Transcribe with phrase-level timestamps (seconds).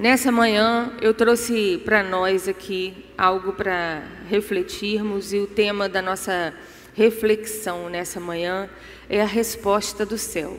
[0.00, 6.54] Nessa manhã eu trouxe para nós aqui algo para refletirmos e o tema da nossa
[6.94, 8.70] reflexão nessa manhã
[9.10, 10.58] é a resposta do céu.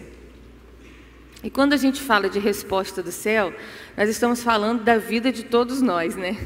[1.43, 3.51] E quando a gente fala de resposta do céu,
[3.97, 6.37] nós estamos falando da vida de todos nós, né?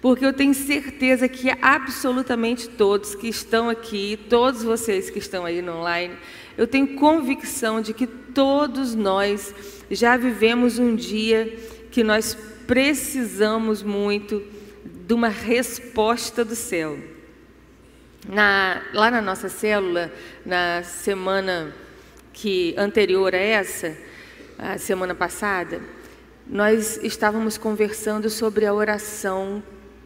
[0.00, 5.60] Porque eu tenho certeza que absolutamente todos que estão aqui, todos vocês que estão aí
[5.60, 6.14] no online,
[6.56, 9.52] eu tenho convicção de que todos nós
[9.90, 11.52] já vivemos um dia
[11.96, 12.36] que nós
[12.66, 14.44] precisamos muito
[14.84, 16.98] de uma resposta do céu.
[18.28, 20.12] Na, lá na nossa célula,
[20.44, 21.74] na semana
[22.34, 23.96] que anterior a essa,
[24.58, 25.80] a semana passada,
[26.46, 29.62] nós estávamos conversando sobre a oração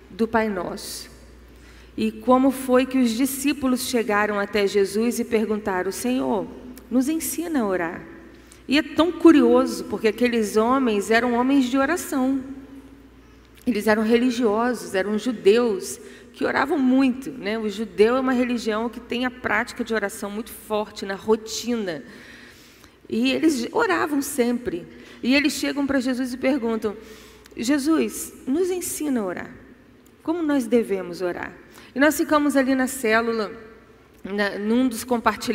[0.08, 1.10] do Pai Nosso.
[1.96, 6.46] E como foi que os discípulos chegaram até Jesus e perguntaram: Senhor,
[6.88, 8.09] nos ensina a orar.
[8.70, 12.40] E é tão curioso, porque aqueles homens eram homens de oração.
[13.66, 15.98] Eles eram religiosos, eram judeus
[16.32, 17.32] que oravam muito.
[17.32, 17.58] Né?
[17.58, 22.04] O judeu é uma religião que tem a prática de oração muito forte na rotina.
[23.08, 24.86] E eles oravam sempre.
[25.20, 26.96] E eles chegam para Jesus e perguntam:
[27.56, 29.50] Jesus, nos ensina a orar.
[30.22, 31.52] Como nós devemos orar?
[31.92, 33.50] E nós ficamos ali na célula,
[34.22, 35.04] na, num, dos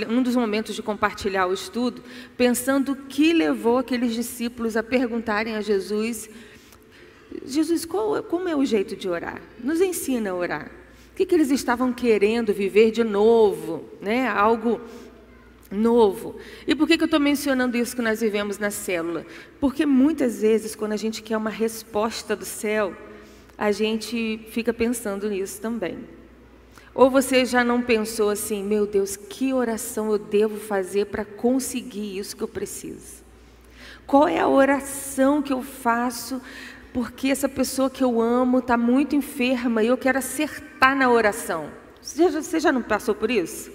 [0.08, 2.02] num dos momentos de compartilhar o estudo,
[2.35, 6.30] pensando o que levou aqueles discípulos a perguntarem a Jesus:
[7.45, 9.41] Jesus, qual, como é o jeito de orar?
[9.63, 10.71] Nos ensina a orar.
[11.11, 13.86] O que, que eles estavam querendo viver de novo?
[14.02, 14.27] Né?
[14.27, 14.81] Algo
[15.71, 16.36] novo.
[16.67, 19.25] E por que, que eu estou mencionando isso que nós vivemos na célula?
[19.59, 22.95] Porque muitas vezes, quando a gente quer uma resposta do céu,
[23.58, 26.14] a gente fica pensando nisso também.
[26.96, 32.18] Ou você já não pensou assim, meu Deus, que oração eu devo fazer para conseguir
[32.18, 33.22] isso que eu preciso?
[34.08, 36.42] Qual é a oração que eu faço
[36.94, 41.70] porque essa pessoa que eu amo está muito enferma e eu quero acertar na oração?
[42.02, 43.70] Você já, você já não passou por isso?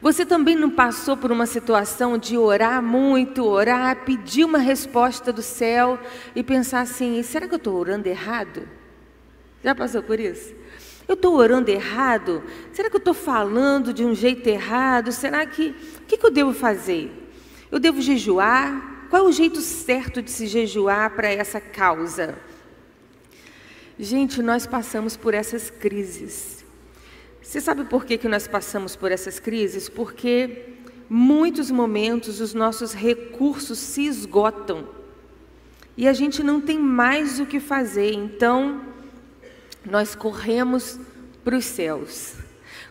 [0.00, 5.42] Você também não passou por uma situação de orar muito, orar, pedir uma resposta do
[5.42, 5.98] céu
[6.34, 8.66] e pensar assim: será que eu estou orando errado?
[9.62, 10.59] Já passou por isso?
[11.10, 12.40] Eu estou orando errado?
[12.72, 15.10] Será que eu estou falando de um jeito errado?
[15.10, 15.74] Será que.
[16.02, 17.10] O que, que eu devo fazer?
[17.68, 19.08] Eu devo jejuar?
[19.10, 22.38] Qual é o jeito certo de se jejuar para essa causa?
[23.98, 26.64] Gente, nós passamos por essas crises.
[27.42, 29.88] Você sabe por que, que nós passamos por essas crises?
[29.88, 30.74] Porque
[31.08, 34.86] muitos momentos os nossos recursos se esgotam
[35.96, 38.90] e a gente não tem mais o que fazer, então
[39.84, 40.98] nós corremos
[41.44, 42.34] para os céus,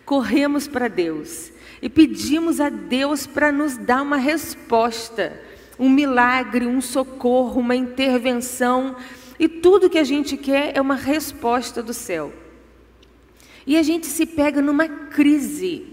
[0.06, 1.52] corremos para Deus
[1.82, 5.40] e pedimos a Deus para nos dar uma resposta,
[5.78, 8.96] um milagre, um socorro, uma intervenção,
[9.40, 12.34] e tudo que a gente quer é uma resposta do céu.
[13.66, 15.88] E a gente se pega numa crise.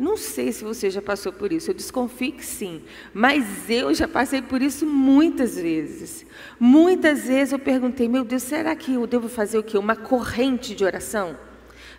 [0.00, 2.80] Não sei se você já passou por isso, eu desconfio que sim,
[3.12, 6.24] mas eu já passei por isso muitas vezes.
[6.58, 9.76] Muitas vezes eu perguntei, meu Deus, será que eu devo fazer o quê?
[9.76, 11.36] Uma corrente de oração?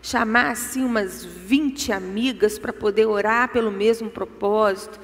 [0.02, 5.00] Chamar assim umas 20 amigas para poder orar pelo mesmo propósito?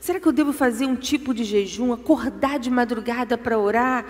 [0.00, 4.06] Será que eu devo fazer um tipo de jejum, acordar de madrugada para orar?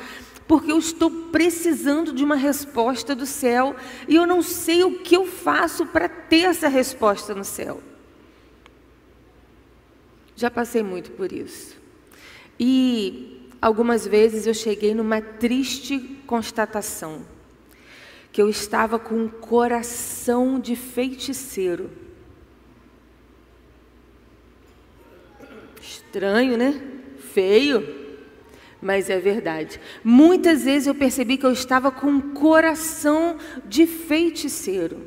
[0.47, 3.77] porque eu estou precisando de uma resposta do céu
[4.09, 7.83] e eu não sei o que eu faço para ter essa resposta no céu.
[10.39, 11.77] Já passei muito por isso.
[12.61, 17.27] E algumas vezes eu cheguei numa triste constatação
[18.31, 21.91] que eu estava com um coração de feiticeiro.
[25.83, 26.81] Estranho, né?
[27.35, 28.07] Feio
[28.81, 29.81] mas é verdade.
[30.05, 35.05] Muitas vezes eu percebi que eu estava com um coração de feiticeiro,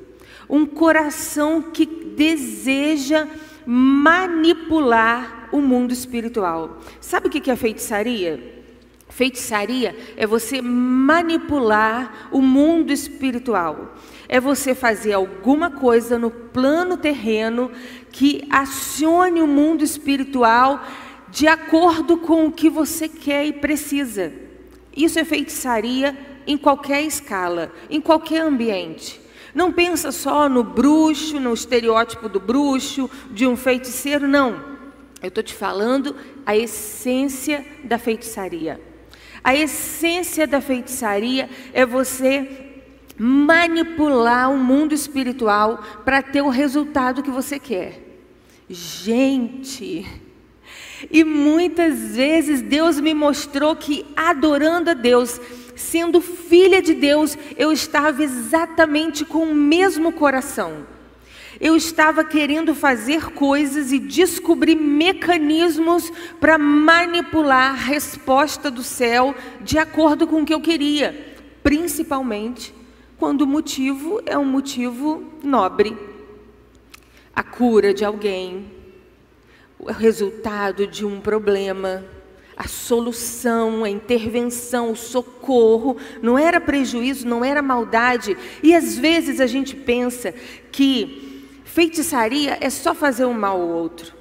[0.50, 3.30] um coração que deseja
[3.74, 6.82] manipular o mundo espiritual.
[7.00, 8.66] Sabe o que é feitiçaria?
[9.08, 13.96] Feitiçaria é você manipular o mundo espiritual.
[14.28, 17.72] É você fazer alguma coisa no plano terreno
[18.12, 20.86] que acione o mundo espiritual
[21.30, 24.34] de acordo com o que você quer e precisa.
[24.94, 29.22] Isso é feitiçaria em qualquer escala, em qualquer ambiente.
[29.54, 34.72] Não pensa só no bruxo, no estereótipo do bruxo, de um feiticeiro, não.
[35.22, 36.16] Eu estou te falando
[36.46, 38.82] a essência da feitiçaria.
[39.44, 42.68] A essência da feitiçaria é você
[43.18, 48.00] manipular o mundo espiritual para ter o resultado que você quer.
[48.70, 50.06] Gente,
[51.10, 55.40] E muitas vezes Deus me mostrou que adorando a Deus,
[55.76, 60.86] sendo filha de Deus, eu estava exatamente com o mesmo coração.
[61.60, 69.78] Eu estava querendo fazer coisas e descobrir mecanismos para manipular a resposta do céu de
[69.78, 72.74] acordo com o que eu queria, principalmente
[73.20, 75.96] quando o motivo é um motivo nobre.
[77.36, 78.72] A cura de alguém,
[79.78, 82.04] o resultado de um problema,
[82.62, 88.38] a solução, a intervenção, o socorro, não era prejuízo, não era maldade.
[88.62, 90.32] E às vezes a gente pensa
[90.72, 94.14] que feitiçaria é só fazer um mal ao outro.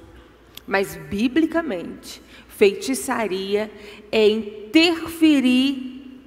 [0.65, 3.69] Mas biblicamente, feitiçaria
[4.11, 6.19] é interferir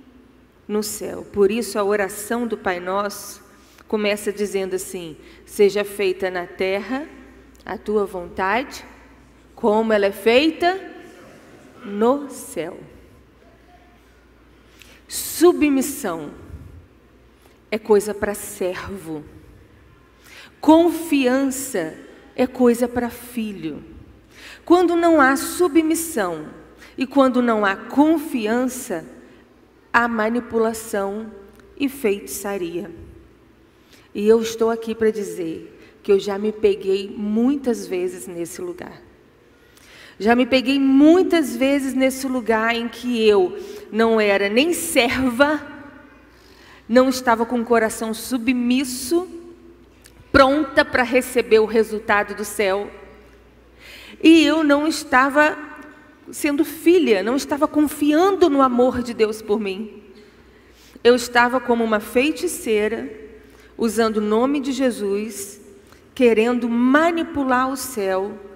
[0.68, 1.26] no céu.
[1.32, 3.42] Por isso a oração do Pai Nosso
[3.88, 7.08] começa dizendo assim: Seja feita na terra
[7.66, 8.84] a tua vontade,
[9.56, 10.93] como ela é feita
[11.84, 12.78] no céu.
[15.06, 16.32] Submissão
[17.70, 19.24] é coisa para servo.
[20.60, 21.96] Confiança
[22.34, 23.84] é coisa para filho.
[24.64, 26.48] Quando não há submissão
[26.96, 29.04] e quando não há confiança,
[29.92, 31.30] a manipulação
[31.76, 32.90] e feitiçaria.
[34.14, 39.02] E eu estou aqui para dizer que eu já me peguei muitas vezes nesse lugar.
[40.18, 43.58] Já me peguei muitas vezes nesse lugar em que eu
[43.90, 45.60] não era nem serva,
[46.88, 49.26] não estava com o coração submisso,
[50.30, 52.88] pronta para receber o resultado do céu.
[54.22, 55.58] E eu não estava
[56.30, 60.02] sendo filha, não estava confiando no amor de Deus por mim.
[61.02, 63.10] Eu estava como uma feiticeira,
[63.76, 65.60] usando o nome de Jesus,
[66.14, 68.53] querendo manipular o céu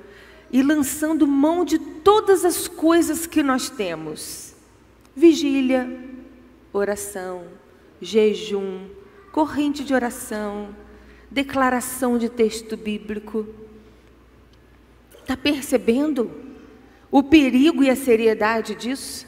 [0.50, 4.54] e lançando mão de todas as coisas que nós temos:
[5.14, 5.88] vigília,
[6.72, 7.44] oração,
[8.00, 8.88] jejum,
[9.32, 10.74] corrente de oração,
[11.30, 13.46] declaração de texto bíblico.
[15.20, 16.48] Está percebendo?
[17.10, 19.26] o perigo e a seriedade disso.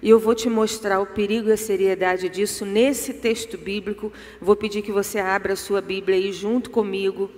[0.00, 4.12] E eu vou te mostrar o perigo e a seriedade disso nesse texto bíblico.
[4.40, 7.30] Vou pedir que você abra a sua Bíblia aí junto comigo,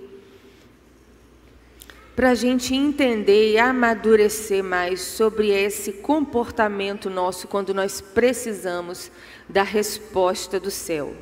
[2.15, 9.09] para a gente entender e amadurecer mais sobre esse comportamento nosso quando nós precisamos
[9.47, 11.15] da resposta do céu.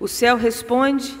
[0.00, 1.14] O céu responde,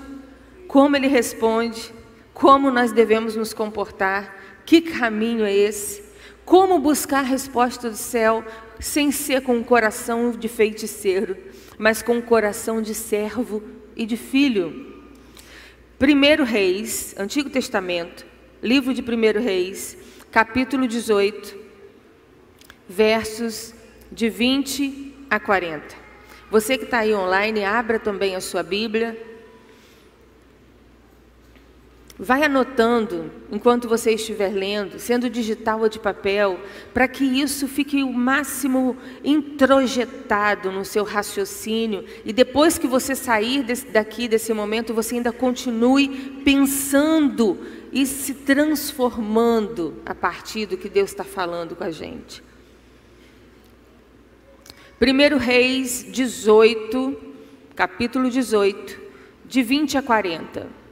[0.66, 1.92] como ele responde,
[2.32, 6.02] como nós devemos nos comportar, que caminho é esse?
[6.44, 8.44] Como buscar a resposta do céu
[8.80, 11.36] sem ser com o coração de feiticeiro,
[11.78, 13.62] mas com o coração de servo
[13.94, 14.92] e de filho?
[15.98, 18.26] Primeiro Reis, Antigo Testamento,
[18.64, 19.94] livro de Primeiro Reis,
[20.32, 21.54] capítulo 18,
[22.88, 23.74] versos
[24.10, 25.94] de 20 a 40.
[26.50, 29.20] Você que está aí online, abra também a sua Bíblia.
[32.16, 36.60] Vai anotando enquanto você estiver lendo, sendo digital ou de papel,
[36.92, 43.64] para que isso fique o máximo introjetado no seu raciocínio e depois que você sair
[43.64, 46.08] desse, daqui desse momento, você ainda continue
[46.44, 47.58] pensando
[47.92, 52.44] e se transformando a partir do que Deus está falando com a gente.
[55.00, 57.16] 1 Reis 18,
[57.74, 59.00] capítulo 18,
[59.46, 60.83] de 20 a 40.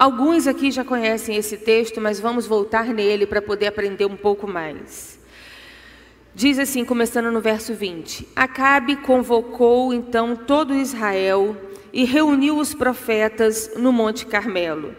[0.00, 4.48] Alguns aqui já conhecem esse texto, mas vamos voltar nele para poder aprender um pouco
[4.48, 5.20] mais.
[6.34, 11.54] Diz assim, começando no verso 20: Acabe convocou então todo Israel
[11.92, 14.94] e reuniu os profetas no Monte Carmelo.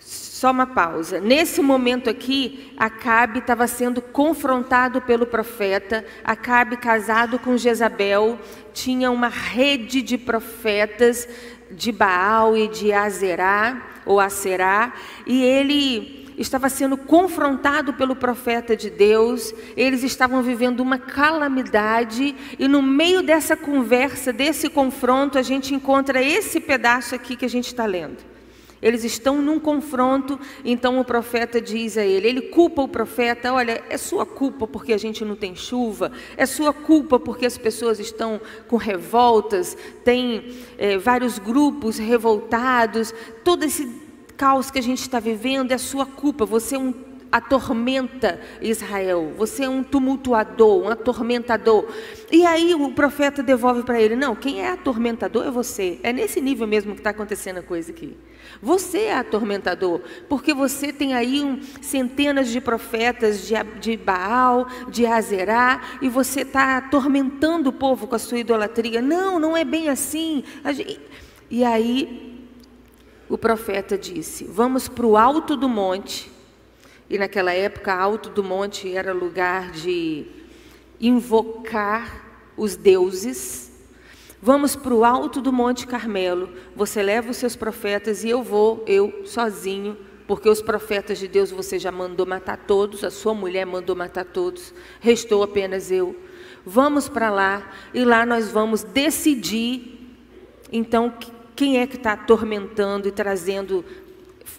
[0.00, 1.20] Só uma pausa.
[1.20, 6.04] Nesse momento aqui, Acabe estava sendo confrontado pelo profeta.
[6.24, 8.36] Acabe, casado com Jezabel,
[8.72, 11.28] tinha uma rede de profetas
[11.70, 14.92] de Baal e de Azerá ou a será,
[15.26, 22.66] e ele estava sendo confrontado pelo profeta de Deus, eles estavam vivendo uma calamidade, e
[22.66, 27.66] no meio dessa conversa, desse confronto, a gente encontra esse pedaço aqui que a gente
[27.66, 28.18] está lendo.
[28.82, 33.82] Eles estão num confronto, então o profeta diz a ele: ele culpa o profeta, olha,
[33.90, 38.00] é sua culpa porque a gente não tem chuva, é sua culpa porque as pessoas
[38.00, 43.86] estão com revoltas, tem é, vários grupos revoltados, todo esse
[44.36, 46.94] caos que a gente está vivendo é sua culpa, você é um
[47.30, 51.86] atormenta Israel, você é um tumultuador, um atormentador.
[52.32, 55.98] E aí o profeta devolve para ele: Não, quem é atormentador é você.
[56.02, 58.16] É nesse nível mesmo que está acontecendo a coisa aqui.
[58.62, 65.06] Você é atormentador, porque você tem aí um, centenas de profetas de, de Baal, de
[65.06, 69.00] Azerá, e você está atormentando o povo com a sua idolatria.
[69.00, 70.44] Não, não é bem assim.
[71.50, 72.46] E aí
[73.28, 76.30] o profeta disse: Vamos para o alto do monte
[77.10, 80.24] e naquela época, Alto do Monte era lugar de
[81.00, 83.69] invocar os deuses.
[84.42, 86.48] Vamos para o alto do Monte Carmelo.
[86.74, 91.50] Você leva os seus profetas e eu vou, eu sozinho, porque os profetas de Deus
[91.50, 96.16] você já mandou matar todos, a sua mulher mandou matar todos, restou apenas eu.
[96.64, 100.08] Vamos para lá e lá nós vamos decidir,
[100.72, 101.12] então,
[101.54, 103.84] quem é que está atormentando e trazendo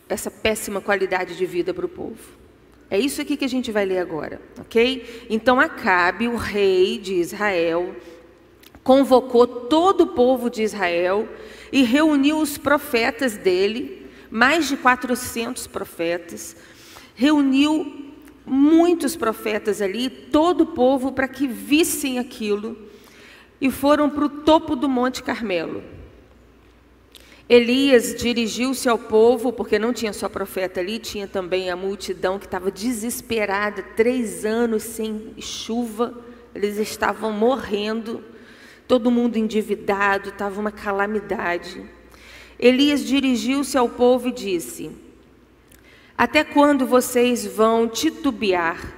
[0.07, 2.39] essa péssima qualidade de vida para o povo.
[2.87, 5.25] É isso aqui que a gente vai ler agora, ok?
[5.29, 7.95] Então Acabe, o rei de Israel,
[8.83, 11.27] convocou todo o povo de Israel
[11.71, 16.55] e reuniu os profetas dele, mais de 400 profetas,
[17.15, 18.11] reuniu
[18.45, 22.77] muitos profetas ali, todo o povo, para que vissem aquilo,
[23.59, 25.83] e foram para o topo do Monte Carmelo.
[27.47, 32.45] Elias dirigiu-se ao povo, porque não tinha só profeta ali, tinha também a multidão que
[32.45, 36.17] estava desesperada, três anos sem chuva,
[36.55, 38.23] eles estavam morrendo,
[38.91, 41.81] todo mundo endividado, estava uma calamidade.
[42.59, 44.91] Elias dirigiu-se ao povo e disse:
[46.17, 48.93] Até quando vocês vão titubear?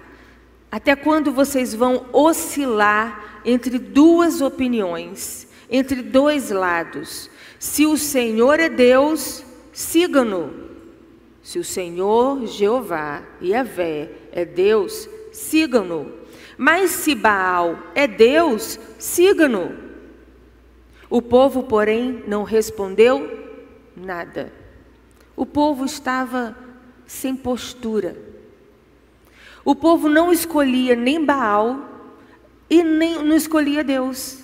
[0.72, 7.30] Até quando vocês vão oscilar entre duas opiniões, entre dois lados?
[7.60, 10.52] Se o Senhor é Deus, siga-no.
[11.44, 16.12] Se o Senhor, Jeová, Yahvé, é Deus, sigam-no.
[16.58, 19.83] Mas se Baal é Deus, siga-no.
[21.14, 23.48] O povo, porém, não respondeu
[23.96, 24.52] nada.
[25.36, 26.58] O povo estava
[27.06, 28.18] sem postura.
[29.64, 31.88] O povo não escolhia nem Baal
[32.68, 34.40] e nem não escolhia Deus.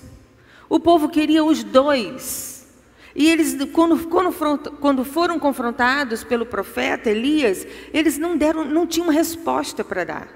[0.69, 2.67] O povo queria os dois.
[3.15, 9.09] E eles, quando, quando, quando foram confrontados pelo profeta Elias, eles não deram, não tinham
[9.09, 10.27] resposta para dar.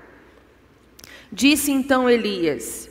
[1.31, 2.89] Disse então Elias: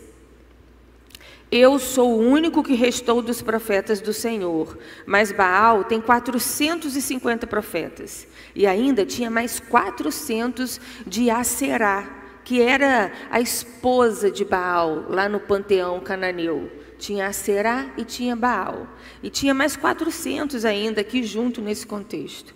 [1.54, 8.26] Eu sou o único que restou dos profetas do Senhor, mas Baal tem 450 profetas,
[8.54, 15.38] e ainda tinha mais 400 de Aserá, que era a esposa de Baal, lá no
[15.40, 16.72] panteão cananeu.
[16.98, 18.86] Tinha Aserá e tinha Baal.
[19.22, 22.54] E tinha mais 400 ainda aqui junto nesse contexto.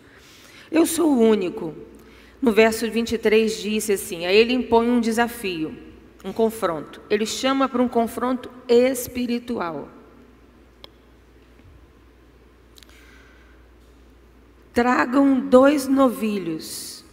[0.72, 1.74] Eu sou o único.
[2.40, 5.85] No verso 23 disse assim: a ele impõe um desafio,
[6.26, 7.00] um confronto.
[7.08, 9.88] Ele chama para um confronto espiritual.
[14.74, 17.04] Tragam dois novilhos,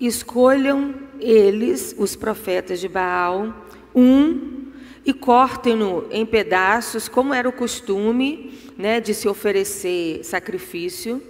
[0.00, 3.52] escolham eles, os profetas de Baal,
[3.94, 4.70] um
[5.04, 11.22] e cortem-no em pedaços, como era o costume né, de se oferecer sacrifício,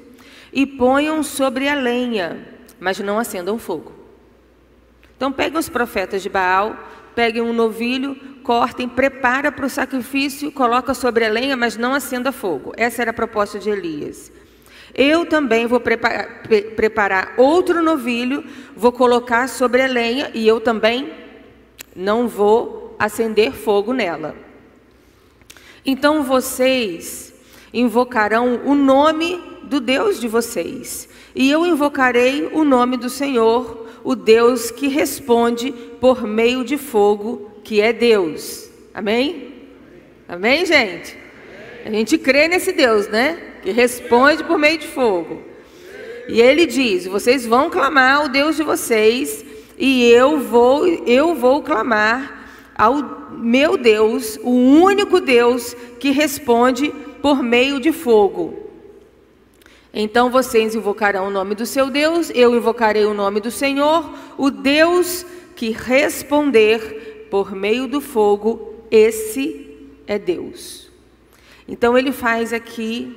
[0.52, 2.46] e ponham sobre a lenha,
[2.78, 3.92] mas não acendam fogo.
[5.16, 6.76] Então peguem os profetas de Baal,
[7.14, 12.32] peguem um novilho, cortem, prepara para o sacrifício, coloca sobre a lenha, mas não acenda
[12.32, 12.72] fogo.
[12.76, 14.32] Essa era a proposta de Elias.
[14.94, 16.42] Eu também vou preparar,
[16.76, 18.44] preparar outro novilho,
[18.76, 21.12] vou colocar sobre a lenha e eu também
[21.96, 24.36] não vou acender fogo nela.
[25.84, 27.34] Então vocês
[27.72, 34.14] invocarão o nome do Deus de vocês, e eu invocarei o nome do Senhor, o
[34.14, 38.68] Deus que responde por meio de fogo, que é Deus.
[38.92, 39.54] Amém?
[40.28, 41.16] Amém, gente?
[41.82, 43.38] A gente crê nesse Deus, né?
[43.62, 45.40] Que responde por meio de fogo.
[46.28, 49.42] E ele diz: "Vocês vão clamar o Deus de vocês,
[49.78, 56.92] e eu vou eu vou clamar ao meu Deus, o único Deus que responde
[57.22, 58.64] por meio de fogo.
[59.90, 64.50] Então vocês invocarão o nome do seu Deus, eu invocarei o nome do Senhor, o
[64.50, 70.90] Deus que responder por meio do fogo, esse é Deus.
[71.66, 73.16] Então ele faz aqui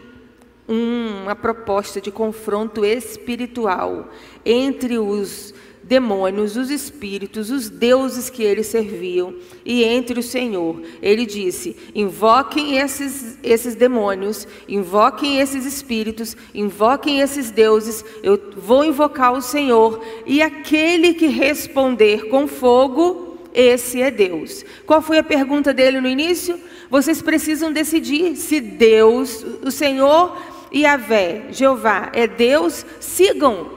[0.67, 4.10] uma proposta de confronto espiritual
[4.46, 5.53] entre os
[5.88, 9.34] demônios, os espíritos, os deuses que eles serviam
[9.65, 10.82] e entre o Senhor.
[11.01, 19.34] Ele disse: invoquem esses, esses demônios, invoquem esses espíritos, invoquem esses deuses, eu vou invocar
[19.34, 24.63] o Senhor, e aquele que responder com fogo, esse é Deus.
[24.86, 26.60] Qual foi a pergunta dele no início?
[26.89, 30.38] Vocês precisam decidir se Deus, o Senhor
[30.72, 33.76] e Vé, Jeová, é Deus, sigam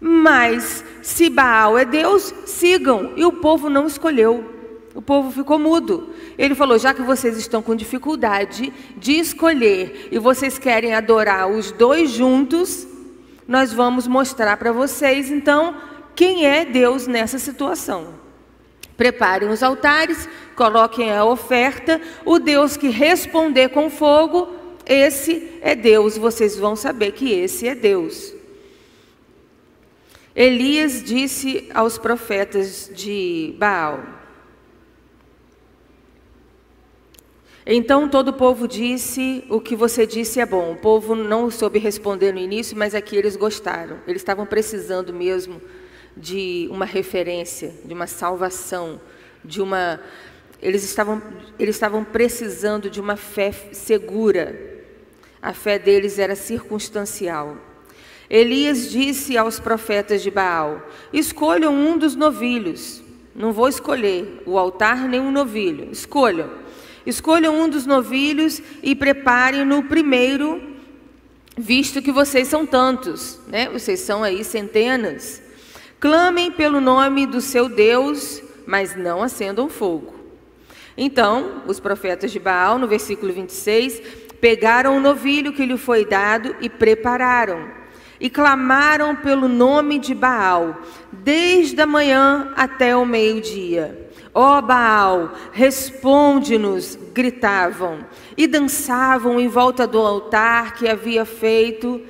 [0.00, 3.12] mas se Baal é Deus, sigam.
[3.16, 4.52] E o povo não escolheu.
[4.94, 6.10] O povo ficou mudo.
[6.38, 11.72] Ele falou: já que vocês estão com dificuldade de escolher e vocês querem adorar os
[11.72, 12.86] dois juntos,
[13.46, 15.76] nós vamos mostrar para vocês então
[16.14, 18.14] quem é Deus nessa situação.
[18.96, 22.00] Preparem os altares, coloquem a oferta.
[22.24, 24.54] O Deus que responder com fogo,
[24.86, 26.16] esse é Deus.
[26.16, 28.33] Vocês vão saber que esse é Deus.
[30.36, 34.00] Elias disse aos profetas de Baal:
[37.64, 40.72] Então todo o povo disse: O que você disse é bom.
[40.72, 43.98] O povo não soube responder no início, mas aqui eles gostaram.
[44.08, 45.62] Eles estavam precisando mesmo
[46.16, 49.00] de uma referência, de uma salvação,
[49.44, 50.00] de uma.
[50.60, 51.22] Eles estavam,
[51.60, 54.82] eles estavam precisando de uma fé segura.
[55.40, 57.56] A fé deles era circunstancial.
[58.34, 63.00] Elias disse aos profetas de Baal: Escolham um dos novilhos.
[63.32, 65.88] Não vou escolher o altar nem um novilho.
[65.92, 66.50] Escolham.
[67.06, 70.60] Escolham um dos novilhos e preparem no primeiro,
[71.56, 73.68] visto que vocês são tantos, né?
[73.68, 75.40] Vocês são aí centenas.
[76.00, 80.12] Clamem pelo nome do seu Deus, mas não acendam fogo.
[80.96, 84.02] Então, os profetas de Baal, no versículo 26,
[84.40, 87.83] pegaram o novilho que lhe foi dado e prepararam
[88.20, 90.76] e clamaram pelo nome de Baal,
[91.12, 94.10] desde a manhã até o meio-dia.
[94.32, 98.04] Ó oh Baal, responde-nos, gritavam,
[98.36, 102.00] e dançavam em volta do altar que havia feito,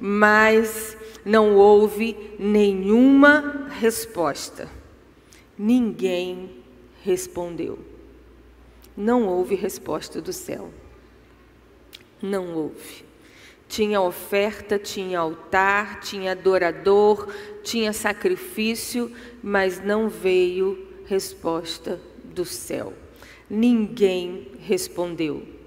[0.00, 4.68] mas não houve nenhuma resposta.
[5.56, 6.50] Ninguém
[7.02, 7.78] respondeu.
[8.96, 10.70] Não houve resposta do céu.
[12.20, 13.07] Não houve.
[13.68, 17.28] Tinha oferta, tinha altar, tinha adorador,
[17.62, 22.94] tinha sacrifício, mas não veio resposta do céu.
[23.48, 25.58] Ninguém respondeu.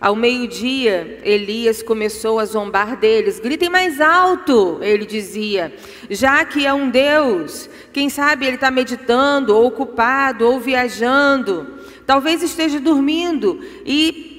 [0.00, 3.40] Ao meio-dia, Elias começou a zombar deles.
[3.40, 5.74] Gritem mais alto, ele dizia,
[6.10, 7.70] já que é um Deus.
[7.90, 11.78] Quem sabe ele está meditando, ou ocupado, ou viajando.
[12.04, 14.33] Talvez esteja dormindo e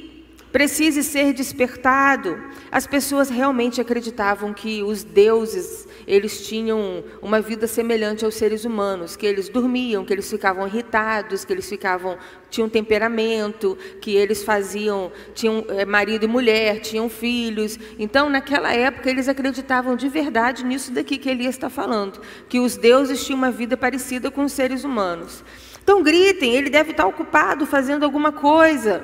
[0.55, 2.41] precise ser despertado.
[2.71, 9.17] As pessoas realmente acreditavam que os deuses, eles tinham uma vida semelhante aos seres humanos,
[9.17, 12.17] que eles dormiam, que eles ficavam irritados, que eles ficavam
[12.49, 17.77] tinham temperamento, que eles faziam, tinham é, marido e mulher, tinham filhos.
[17.99, 22.77] Então, naquela época, eles acreditavam de verdade nisso daqui que Elias está falando, que os
[22.77, 25.43] deuses tinham uma vida parecida com os seres humanos.
[25.83, 29.03] Então, gritem, ele deve estar ocupado fazendo alguma coisa.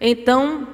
[0.00, 0.66] Então,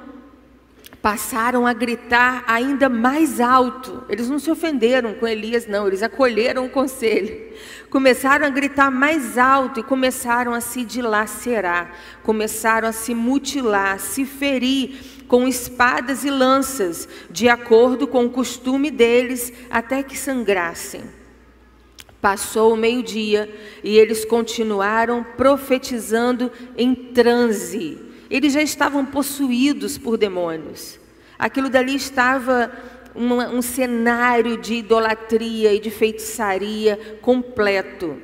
[1.03, 4.05] passaram a gritar ainda mais alto.
[4.07, 7.51] Eles não se ofenderam com Elias, não, eles acolheram o conselho.
[7.89, 11.91] Começaram a gritar mais alto e começaram a se dilacerar,
[12.23, 18.29] começaram a se mutilar, a se ferir com espadas e lanças, de acordo com o
[18.29, 21.01] costume deles, até que sangrassem.
[22.21, 28.02] Passou o meio-dia e eles continuaram profetizando em transe
[28.33, 30.99] eles já estavam possuídos por demônios.
[31.37, 32.71] Aquilo dali estava
[33.15, 38.17] um, um cenário de idolatria e de feitiçaria completo.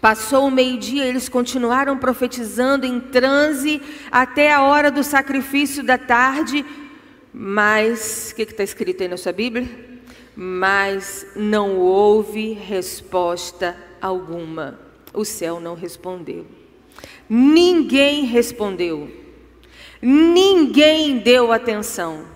[0.00, 6.64] Passou o meio-dia, eles continuaram profetizando em transe até a hora do sacrifício da tarde,
[7.30, 9.68] mas, o que está escrito aí na sua Bíblia?
[10.34, 14.78] Mas não houve resposta alguma.
[15.12, 16.63] O céu não respondeu.
[17.28, 19.10] Ninguém respondeu.
[20.00, 22.26] Ninguém deu atenção.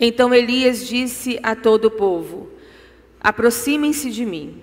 [0.00, 2.48] Então Elias disse a todo o povo:
[3.20, 4.62] Aproximem-se de mim.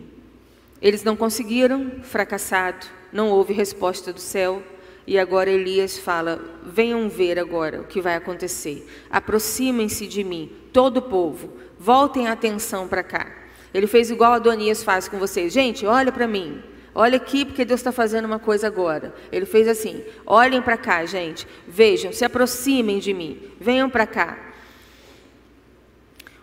[0.82, 4.64] Eles não conseguiram, fracassado, não houve resposta do céu.
[5.08, 8.88] E agora Elias fala: Venham ver agora o que vai acontecer.
[9.10, 11.54] Aproximem-se de mim, todo o povo.
[11.80, 13.32] Voltem a atenção para cá.
[13.74, 15.54] Ele fez igual Adonias faz com vocês.
[15.54, 16.64] Gente, olha para mim.
[16.98, 19.14] Olha aqui, porque Deus está fazendo uma coisa agora.
[19.30, 21.46] Ele fez assim: olhem para cá, gente.
[21.68, 23.52] Vejam, se aproximem de mim.
[23.60, 24.54] Venham para cá.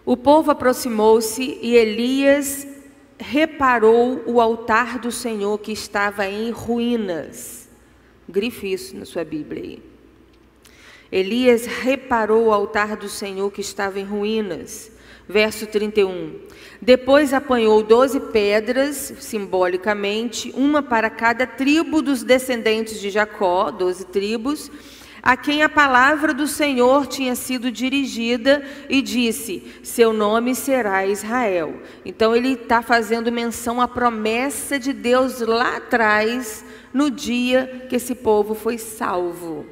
[0.04, 2.66] O povo aproximou-se e Elias
[3.18, 7.68] reparou o altar do Senhor que estava em ruínas.
[8.28, 9.82] Grife isso na sua Bíblia aí.
[11.10, 14.90] Elias reparou o altar do Senhor que estava em ruínas.
[15.28, 16.34] Verso 31.
[16.80, 24.70] Depois apanhou doze pedras, simbolicamente, uma para cada tribo dos descendentes de Jacó, doze tribos,
[25.22, 31.80] a quem a palavra do Senhor tinha sido dirigida e disse: Seu nome será Israel.
[32.04, 38.16] Então ele está fazendo menção à promessa de Deus lá atrás, no dia que esse
[38.16, 39.64] povo foi salvo.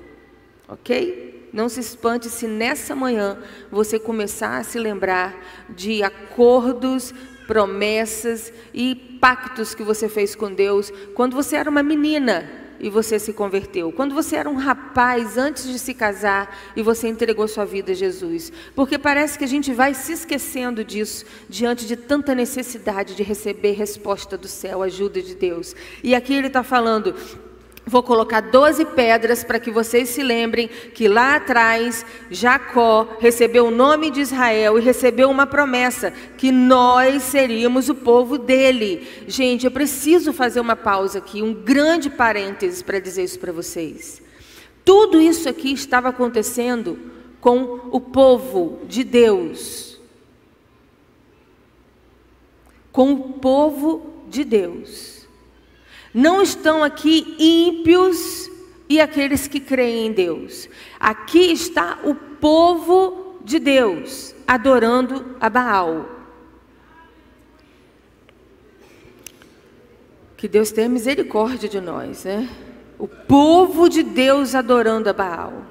[0.69, 1.30] Ok?
[1.53, 3.39] Não se espante se nessa manhã
[3.71, 5.37] você começar a se lembrar
[5.69, 7.13] de acordos,
[7.47, 12.49] promessas e pactos que você fez com Deus quando você era uma menina
[12.81, 13.93] e você se converteu.
[13.93, 17.95] Quando você era um rapaz antes de se casar e você entregou sua vida a
[17.95, 18.51] Jesus.
[18.75, 23.73] Porque parece que a gente vai se esquecendo disso diante de tanta necessidade de receber
[23.73, 25.75] resposta do céu, ajuda de Deus.
[26.03, 27.15] E aqui ele está falando
[27.91, 33.71] Vou colocar 12 pedras para que vocês se lembrem que lá atrás Jacó recebeu o
[33.73, 39.25] nome de Israel e recebeu uma promessa que nós seríamos o povo dele.
[39.27, 44.23] Gente, eu preciso fazer uma pausa aqui, um grande parênteses para dizer isso para vocês.
[44.85, 46.97] Tudo isso aqui estava acontecendo
[47.41, 49.99] com o povo de Deus.
[52.93, 55.20] Com o povo de Deus.
[56.13, 58.51] Não estão aqui ímpios
[58.89, 60.69] e aqueles que creem em Deus.
[60.99, 66.09] Aqui está o povo de Deus adorando a Baal.
[70.37, 72.49] Que Deus tenha misericórdia de nós, né?
[72.99, 75.65] O povo de Deus adorando a Baal.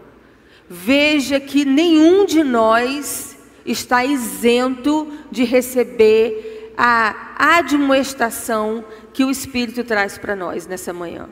[0.69, 10.17] Veja que nenhum de nós está isento de receber a admoestação que o Espírito traz
[10.17, 11.27] para nós nessa manhã.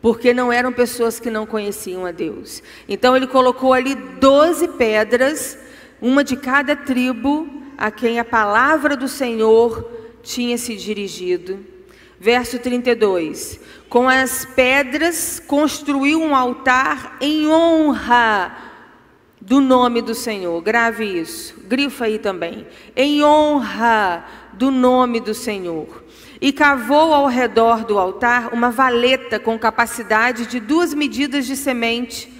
[0.00, 2.62] Porque não eram pessoas que não conheciam a Deus.
[2.88, 5.58] Então ele colocou ali doze pedras,
[6.00, 7.46] uma de cada tribo,
[7.76, 9.86] a quem a palavra do Senhor
[10.22, 11.58] tinha se dirigido.
[12.18, 18.56] Verso 32: Com as pedras construiu um altar em honra
[19.38, 20.58] do nome do Senhor.
[20.62, 22.66] Grave isso, grifa aí também.
[22.96, 26.04] Em honra do nome do Senhor
[26.40, 32.32] e cavou ao redor do altar uma valeta com capacidade de duas medidas de semente.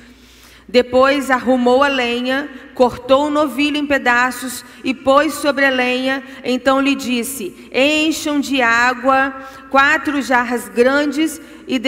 [0.68, 6.22] Depois arrumou a lenha, cortou o novilho em pedaços e pôs sobre a lenha.
[6.42, 9.34] Então lhe disse: Encham de água
[9.70, 11.80] quatro jarras grandes e,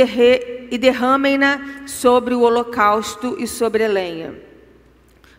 [0.70, 4.34] e derramem-na sobre o holocausto e sobre a lenha.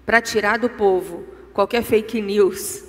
[0.05, 1.23] Para tirar do povo
[1.53, 2.86] qualquer fake news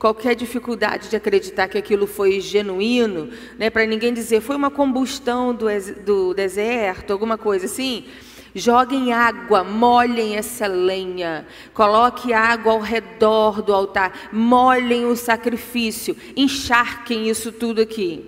[0.00, 5.54] qualquer dificuldade de acreditar que aquilo foi genuíno, né, para ninguém dizer foi uma combustão
[5.54, 5.66] do,
[6.02, 8.06] do deserto, alguma coisa assim.
[8.52, 17.28] Joguem água, molhem essa lenha, coloque água ao redor do altar, molhem o sacrifício, encharquem
[17.28, 18.24] isso tudo aqui.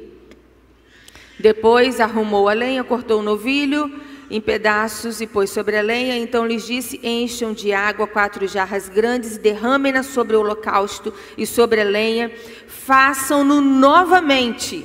[1.40, 3.90] Depois arrumou a lenha, cortou o novilho,
[4.32, 6.16] em pedaços e pôs sobre a lenha.
[6.16, 11.82] Então lhes disse: Encham de água quatro jarras grandes, derramem-na sobre o holocausto e sobre
[11.82, 12.32] a lenha.
[12.66, 14.78] Façam-no novamente.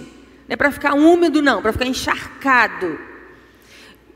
[0.47, 2.99] Não é para ficar úmido, não, para ficar encharcado.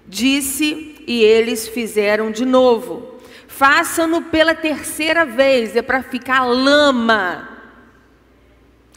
[0.05, 3.15] Disse, e eles fizeram de novo.
[3.47, 7.47] Façam-no pela terceira vez, é para ficar lama,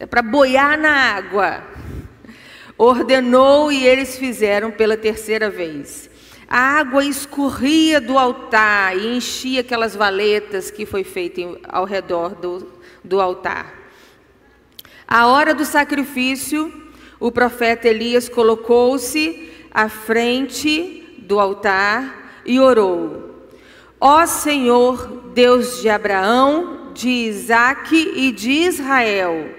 [0.00, 1.62] é para boiar na água.
[2.76, 6.10] Ordenou e eles fizeram pela terceira vez.
[6.56, 12.68] A água escorria do altar e enchia aquelas valetas que foi feita ao redor do,
[13.02, 13.74] do altar.
[15.04, 16.72] A hora do sacrifício,
[17.18, 23.48] o profeta Elias colocou-se à frente do altar e orou:
[24.00, 29.50] Ó Senhor, Deus de Abraão, de Isaque e de Israel,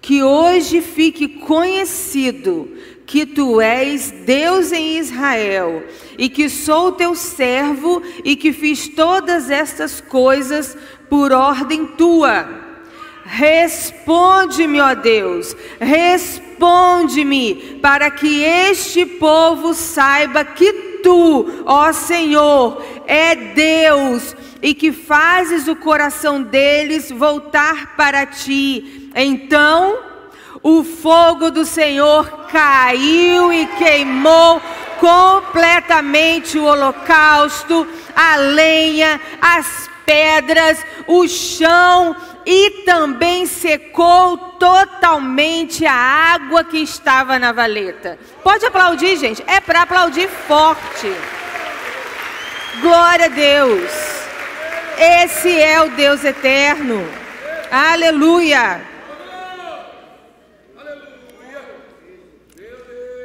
[0.00, 2.70] que hoje fique conhecido
[3.10, 5.82] que tu és Deus em Israel,
[6.16, 12.48] e que sou teu servo, e que fiz todas estas coisas por ordem tua.
[13.24, 24.36] Responde-me, ó Deus, responde-me, para que este povo saiba que tu, ó Senhor, é Deus
[24.62, 29.10] e que fazes o coração deles voltar para ti.
[29.16, 30.09] Então,
[30.62, 34.60] o fogo do Senhor caiu e queimou
[34.98, 46.64] completamente o holocausto, a lenha, as pedras, o chão, e também secou totalmente a água
[46.64, 48.18] que estava na valeta.
[48.42, 49.42] Pode aplaudir, gente?
[49.46, 51.14] É para aplaudir forte.
[52.80, 53.90] Glória a Deus.
[54.98, 57.06] Esse é o Deus eterno.
[57.70, 58.89] Aleluia.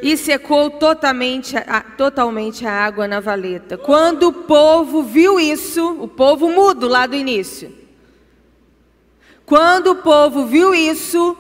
[0.06, 1.56] E secou totalmente,
[1.98, 3.76] totalmente a água na valeta.
[3.76, 7.74] Quando o povo viu isso, o povo mudo lá do início.
[9.48, 11.36] Quando o povo viu isso,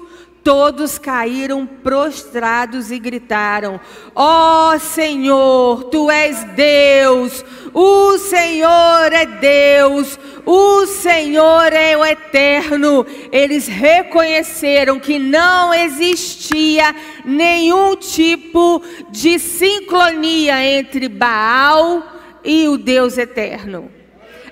[0.45, 3.81] Todos caíram prostrados e gritaram:
[4.13, 13.03] Ó oh, Senhor, tu és Deus, o Senhor é Deus, o Senhor é o eterno.
[13.31, 22.03] Eles reconheceram que não existia nenhum tipo de sincronia entre Baal
[22.43, 24.04] e o Deus eterno.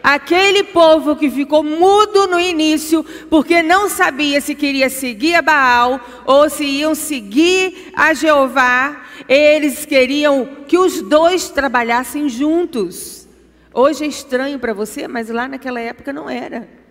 [0.04, 6.02] Aquele povo que ficou mudo no início, porque não sabia se queria seguir a Baal
[6.26, 13.26] ou se iam seguir a Jeová, eles queriam que os dois trabalhassem juntos.
[13.74, 16.83] Hoje é estranho para você, mas lá naquela época não era.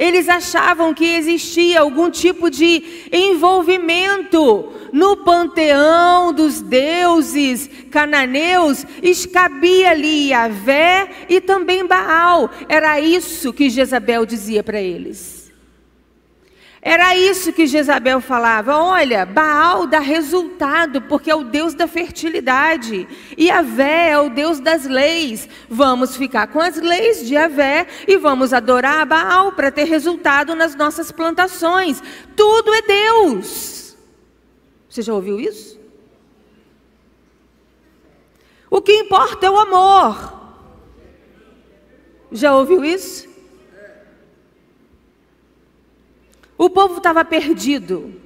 [0.00, 8.86] Eles achavam que existia algum tipo de envolvimento no panteão dos deuses cananeus,
[9.26, 12.50] cabia ali Yahvé e também Baal.
[12.66, 15.39] Era isso que Jezabel dizia para eles.
[16.82, 18.76] Era isso que Jezabel falava.
[18.78, 23.06] Olha, Baal dá resultado porque é o Deus da fertilidade.
[23.36, 25.46] E Avé é o Deus das leis.
[25.68, 30.54] Vamos ficar com as leis de Avé e vamos adorar a Baal para ter resultado
[30.54, 32.02] nas nossas plantações.
[32.34, 33.94] Tudo é Deus.
[34.88, 35.78] Você já ouviu isso?
[38.70, 40.40] O que importa é o amor.
[42.32, 43.29] Já ouviu isso?
[46.60, 48.19] O povo estava perdido.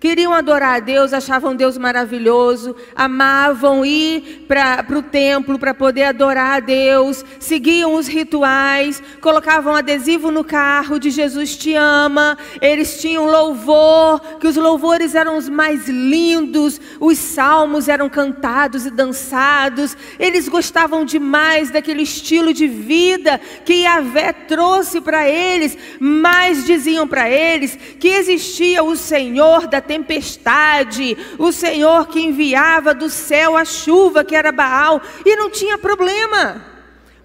[0.00, 6.56] Queriam adorar a Deus, achavam Deus maravilhoso, amavam ir para o templo para poder adorar
[6.56, 13.26] a Deus, seguiam os rituais, colocavam adesivo no carro de Jesus te ama, eles tinham
[13.26, 20.48] louvor, que os louvores eram os mais lindos, os salmos eram cantados e dançados, eles
[20.48, 27.78] gostavam demais daquele estilo de vida que Yahvé trouxe para eles, mas diziam para eles
[27.98, 34.36] que existia o Senhor da tempestade, o Senhor que enviava do céu a chuva, que
[34.36, 36.64] era Baal, e não tinha problema,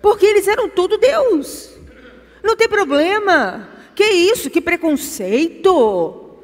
[0.01, 1.69] porque eles eram tudo Deus.
[2.43, 3.69] Não tem problema.
[3.93, 4.49] Que isso?
[4.49, 6.39] Que preconceito?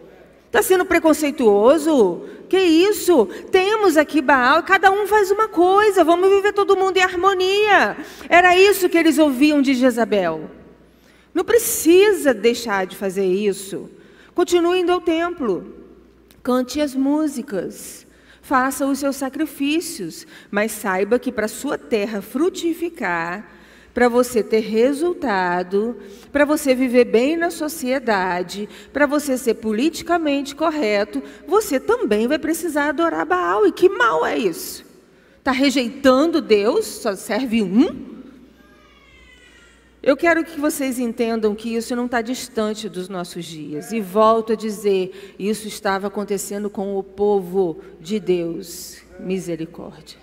[0.46, 2.28] Está sendo preconceituoso?
[2.48, 3.26] Que isso?
[3.52, 7.98] Temos aqui Baal, cada um faz uma coisa, vamos viver todo mundo em harmonia.
[8.30, 10.52] Era isso que eles ouviam de Jezabel.
[11.34, 13.90] Não precisa deixar de fazer isso.
[14.36, 15.81] Continue indo ao templo.
[16.44, 18.08] Cante as músicas,
[18.42, 23.48] faça os seus sacrifícios, mas saiba que para sua terra frutificar,
[23.94, 25.98] para você ter resultado,
[26.32, 32.90] para você viver bem na sociedade, para você ser politicamente correto, você também vai precisar
[32.90, 33.68] adorar Baal.
[33.68, 34.86] E que mal é isso?
[35.38, 36.86] Está rejeitando Deus?
[36.86, 38.21] Só serve um?
[40.04, 43.92] Eu quero que vocês entendam que isso não está distante dos nossos dias.
[43.92, 48.98] E volto a dizer: isso estava acontecendo com o povo de Deus.
[49.20, 50.18] Misericórdia.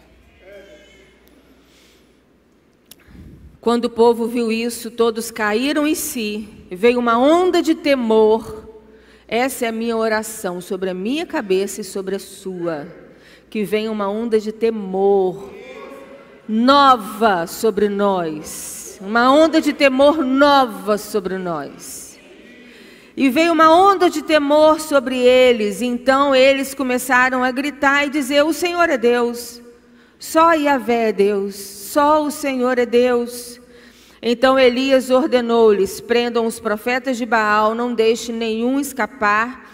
[3.61, 8.67] Quando o povo viu isso, todos caíram em si, veio uma onda de temor.
[9.29, 12.89] Essa é a minha oração sobre a minha cabeça e sobre a sua.
[13.49, 15.53] Que venha uma onda de temor
[16.49, 22.19] nova sobre nós uma onda de temor nova sobre nós.
[23.17, 28.43] E veio uma onda de temor sobre eles, então eles começaram a gritar e dizer:
[28.45, 29.61] O Senhor é Deus,
[30.19, 33.61] só Yahvé é Deus, só o Senhor é Deus.
[34.23, 39.67] Então Elias ordenou-lhes: prendam os profetas de Baal, não deixe nenhum escapar.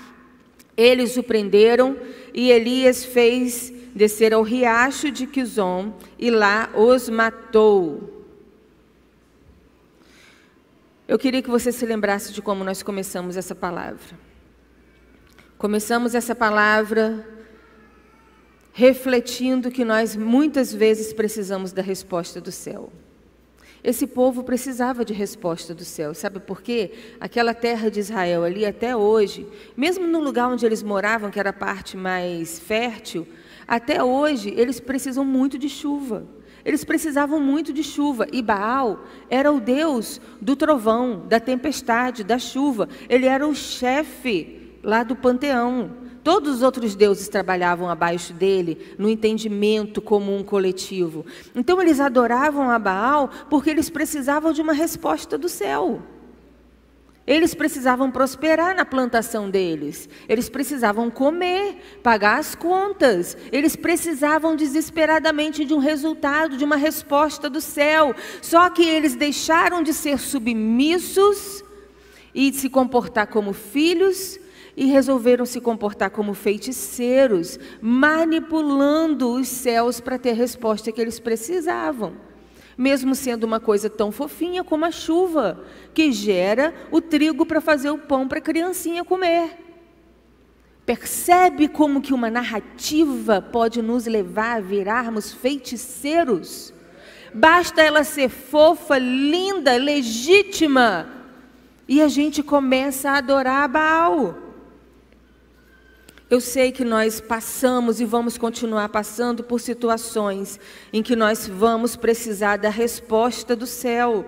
[0.77, 1.97] Eles o prenderam
[2.33, 8.14] e Elias fez descer ao riacho de Quizon e lá os matou.
[11.07, 14.19] Eu queria que você se lembrasse de como nós começamos essa palavra.
[15.59, 17.29] Começamos essa palavra
[18.73, 22.91] refletindo que nós muitas vezes precisamos da resposta do céu.
[23.85, 26.93] Esse povo precisava de resposta do céu, sabe por quê?
[27.21, 31.51] Aquela terra de Israel ali até hoje, mesmo no lugar onde eles moravam, que era
[31.51, 33.29] a parte mais fértil,
[33.69, 36.27] até hoje eles precisam muito de chuva.
[36.65, 38.27] Eles precisavam muito de chuva.
[38.33, 42.89] E Baal era o deus do trovão, da tempestade, da chuva.
[43.09, 45.91] Ele era o chefe lá do panteão.
[46.23, 51.27] Todos os outros deuses trabalhavam abaixo dele, no entendimento comum coletivo.
[51.55, 56.01] Então eles adoravam a Baal porque eles precisavam de uma resposta do céu.
[57.27, 65.65] Eles precisavam prosperar na plantação deles, eles precisavam comer, pagar as contas, eles precisavam desesperadamente
[65.65, 68.15] de um resultado, de uma resposta do céu.
[68.43, 71.65] Só que eles deixaram de ser submissos
[72.35, 74.39] e de se comportar como filhos
[74.77, 81.19] e resolveram se comportar como feiticeiros, manipulando os céus para ter a resposta que eles
[81.19, 82.34] precisavam
[82.77, 87.91] mesmo sendo uma coisa tão fofinha como a chuva, que gera o trigo para fazer
[87.91, 89.59] o pão para a criancinha comer.
[90.85, 96.75] Percebe como que uma narrativa pode nos levar a virarmos feiticeiros?
[97.33, 101.09] Basta ela ser fofa, linda, legítima,
[101.89, 104.44] e a gente começa a adorar a Baal.
[106.31, 110.59] Eu sei que nós passamos e vamos continuar passando por situações
[110.93, 114.25] em que nós vamos precisar da resposta do céu.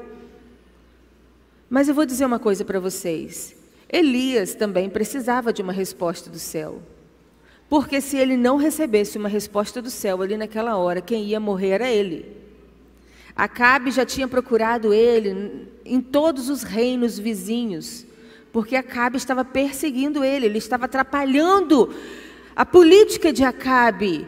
[1.70, 3.56] Mas eu vou dizer uma coisa para vocês.
[3.90, 6.82] Elias também precisava de uma resposta do céu.
[7.68, 11.70] Porque se ele não recebesse uma resposta do céu ali naquela hora, quem ia morrer
[11.70, 12.36] era ele.
[13.34, 18.05] Acabe já tinha procurado ele em todos os reinos vizinhos
[18.56, 21.94] porque Acabe estava perseguindo ele, ele estava atrapalhando
[22.56, 24.26] a política de Acabe.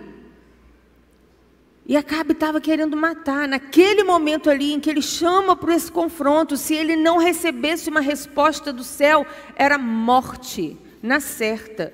[1.86, 3.48] E Acabe estava querendo matar.
[3.48, 8.02] Naquele momento ali em que ele chama para esse confronto, se ele não recebesse uma
[8.02, 11.90] resposta do céu, era morte, na certa.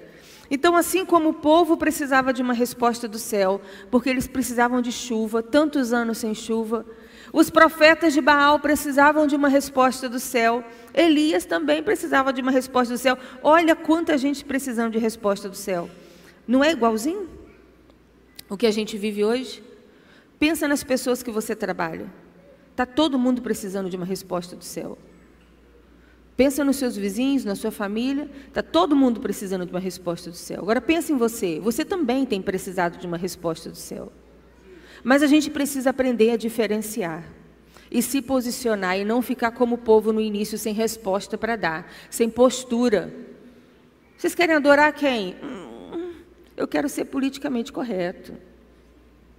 [0.51, 3.61] Então, assim como o povo precisava de uma resposta do céu,
[3.93, 6.85] porque eles precisavam de chuva, tantos anos sem chuva,
[7.35, 10.63] os profetas de Baal precisavam de uma resposta do céu.
[10.95, 13.19] Elias também precisava de uma resposta do céu.
[13.43, 15.91] Olha quanta gente precisando de resposta do céu.
[16.47, 17.29] Não é igualzinho?
[18.49, 19.65] O que a gente vive hoje?
[20.39, 22.07] Pensa nas pessoas que você trabalha.
[22.71, 24.97] Está todo mundo precisando de uma resposta do céu.
[26.37, 30.37] Pensa nos seus vizinhos, na sua família, está todo mundo precisando de uma resposta do
[30.37, 30.61] céu.
[30.61, 34.13] Agora pensa em você, você também tem precisado de uma resposta do céu.
[35.05, 37.23] Mas a gente precisa aprender a diferenciar
[37.91, 41.93] e se posicionar e não ficar como o povo no início sem resposta para dar,
[42.09, 43.15] sem postura.
[44.17, 45.37] Vocês querem adorar quem?
[45.43, 46.13] Hum,
[46.57, 48.33] eu quero ser politicamente correto.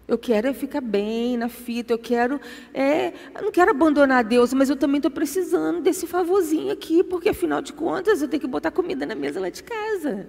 [0.07, 2.39] Eu quero é ficar bem na fita, eu quero,
[2.71, 7.29] é, eu não quero abandonar Deus, mas eu também estou precisando desse favorzinho aqui, porque
[7.29, 10.27] afinal de contas eu tenho que botar comida na mesa lá de casa.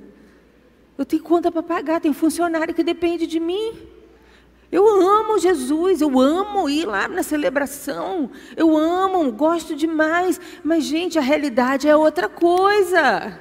[0.97, 3.75] Eu tenho conta para pagar, tem funcionário que depende de mim.
[4.71, 11.19] Eu amo Jesus, eu amo ir lá na celebração, eu amo, gosto demais, mas, gente,
[11.19, 13.39] a realidade é outra coisa.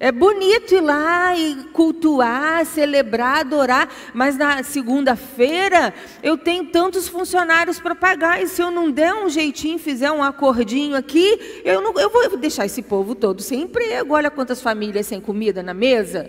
[0.00, 7.78] É bonito ir lá e cultuar, celebrar, adorar, mas na segunda-feira eu tenho tantos funcionários
[7.78, 11.92] para pagar, e se eu não der um jeitinho, fizer um acordinho aqui, eu, não,
[12.00, 14.14] eu vou deixar esse povo todo sem emprego.
[14.14, 16.28] Olha quantas famílias sem comida na mesa.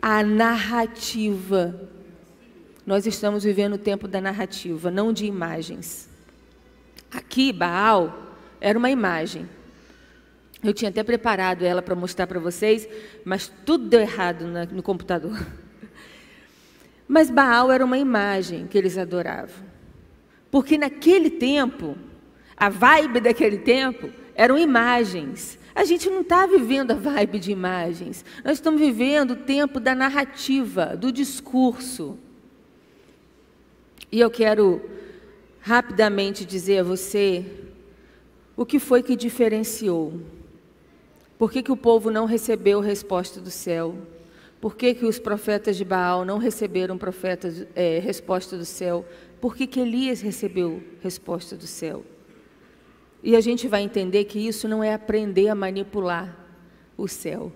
[0.00, 1.78] A narrativa
[2.86, 6.08] nós estamos vivendo o tempo da narrativa, não de imagens.
[7.10, 9.48] Aqui, Baal era uma imagem.
[10.62, 12.86] Eu tinha até preparado ela para mostrar para vocês,
[13.24, 15.38] mas tudo deu errado no computador.
[17.08, 19.64] Mas Baal era uma imagem que eles adoravam.
[20.48, 21.98] Porque naquele tempo,
[22.56, 25.58] a vibe daquele tempo eram imagens.
[25.74, 28.24] A gente não está vivendo a vibe de imagens.
[28.44, 32.16] Nós estamos vivendo o tempo da narrativa, do discurso.
[34.12, 34.80] E eu quero
[35.60, 37.44] rapidamente dizer a você
[38.56, 40.20] o que foi que diferenciou.
[41.38, 43.96] Por que, que o povo não recebeu resposta do céu?
[44.60, 49.06] Por que, que os profetas de Baal não receberam profetas, é, resposta do céu?
[49.40, 52.04] Por que, que Elias recebeu resposta do céu?
[53.22, 56.36] E a gente vai entender que isso não é aprender a manipular
[56.96, 57.52] o céu.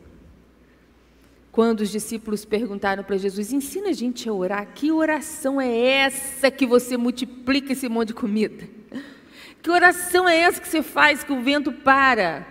[1.55, 6.51] Quando os discípulos perguntaram para Jesus: ensina a gente a orar, que oração é essa
[6.51, 8.69] que você multiplica esse monte de comida?
[9.63, 12.45] Que oração é essa que você faz que o vento para?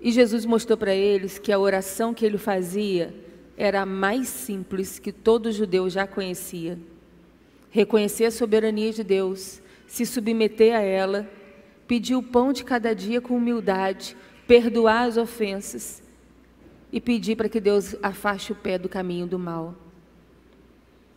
[0.00, 3.14] E Jesus mostrou para eles que a oração que ele fazia
[3.58, 6.78] era a mais simples que todo judeu já conhecia.
[7.68, 11.30] Reconhecer a soberania de Deus, se submeter a ela,
[11.86, 16.08] pedir o pão de cada dia com humildade, perdoar as ofensas
[16.92, 19.74] e pedir para que Deus afaste o pé do caminho do mal.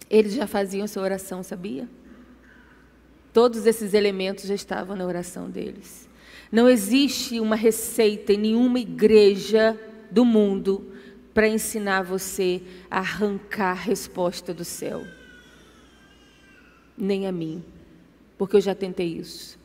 [0.10, 1.88] Eles já faziam essa oração, sabia?
[3.34, 6.08] Todos esses elementos já estavam na oração deles.
[6.52, 9.80] Não existe uma receita em nenhuma igreja
[10.12, 10.92] do mundo
[11.34, 12.62] para ensinar você
[12.92, 15.04] a arrancar a resposta do céu.
[16.96, 17.64] Nem a mim,
[18.38, 19.58] porque eu já tentei isso.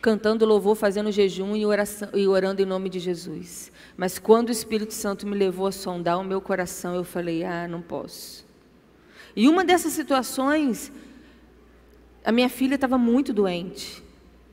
[0.00, 3.70] Cantando louvor, fazendo jejum e, oração, e orando em nome de Jesus.
[3.96, 7.66] Mas quando o Espírito Santo me levou a sondar o meu coração, eu falei: ah,
[7.66, 8.44] não posso.
[9.34, 10.92] E uma dessas situações,
[12.24, 14.02] a minha filha estava muito doente.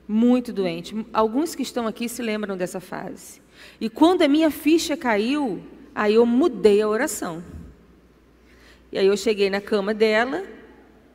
[0.08, 1.06] Muito doente.
[1.12, 3.40] Alguns que estão aqui se lembram dessa fase.
[3.80, 5.62] E quando a minha ficha caiu,
[5.94, 7.42] aí eu mudei a oração.
[8.90, 10.44] E aí eu cheguei na cama dela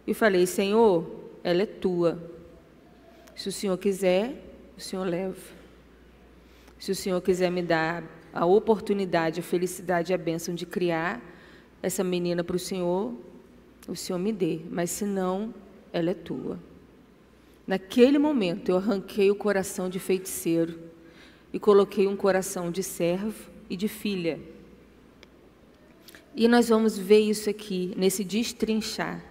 [0.06, 2.32] e falei: Senhor, ela é tua.
[3.36, 4.36] Se o Senhor quiser,
[4.78, 5.38] o Senhor leva.
[6.78, 8.04] Se o Senhor quiser me dar
[8.34, 11.22] a oportunidade, a felicidade e a bênção de criar
[11.82, 13.14] essa menina para o Senhor,
[13.88, 14.60] o Senhor me dê.
[14.70, 15.54] Mas se não,
[15.92, 16.60] ela é tua.
[17.66, 20.80] Naquele momento eu arranquei o coração de feiticeiro
[21.54, 24.40] e coloquei um coração de servo e de filha.
[26.36, 29.24] E nós vamos ver isso aqui, nesse destrinchar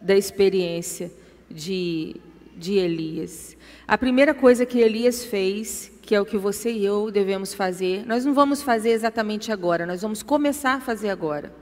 [0.00, 1.12] da experiência
[1.48, 2.16] de,
[2.56, 3.56] de Elias.
[3.86, 8.04] A primeira coisa que Elias fez, que é o que você e eu devemos fazer,
[8.06, 11.54] nós não vamos fazer exatamente agora, nós vamos começar a fazer agora.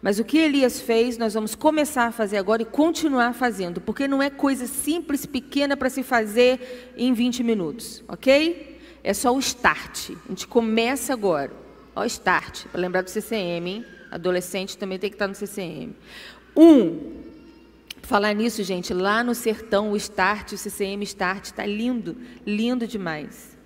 [0.00, 4.06] Mas o que Elias fez, nós vamos começar a fazer agora e continuar fazendo, porque
[4.06, 8.78] não é coisa simples, pequena para se fazer em 20 minutos, ok?
[9.02, 10.10] É só o start.
[10.10, 11.50] A gente começa agora.
[11.96, 13.84] Ó, o start, para lembrar do CCM, hein?
[14.10, 15.94] Adolescente também tem que estar no CCM.
[16.56, 17.23] Um,
[18.04, 23.56] falar nisso, gente, lá no sertão, o start, o CCM start, está lindo, lindo demais.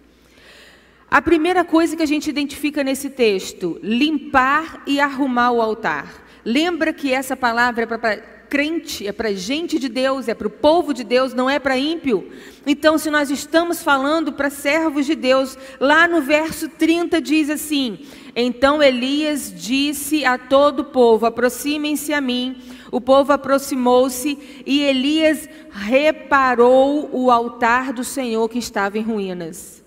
[1.11, 6.27] A primeira coisa que a gente identifica nesse texto, limpar e arrumar o altar.
[6.45, 10.51] Lembra que essa palavra é para crente, é para gente de Deus, é para o
[10.51, 12.31] povo de Deus, não é para ímpio.
[12.67, 18.01] Então, se nós estamos falando para servos de Deus, lá no verso 30 diz assim:
[18.35, 22.57] Então Elias disse a todo o povo: Aproximem-se a mim.
[22.91, 29.85] O povo aproximou-se e Elias reparou o altar do Senhor que estava em ruínas.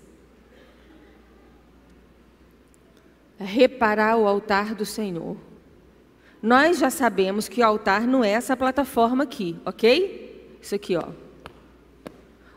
[3.38, 5.36] Reparar o altar do Senhor.
[6.40, 10.58] Nós já sabemos que o altar não é essa plataforma aqui, ok?
[10.60, 11.21] Isso aqui, ó.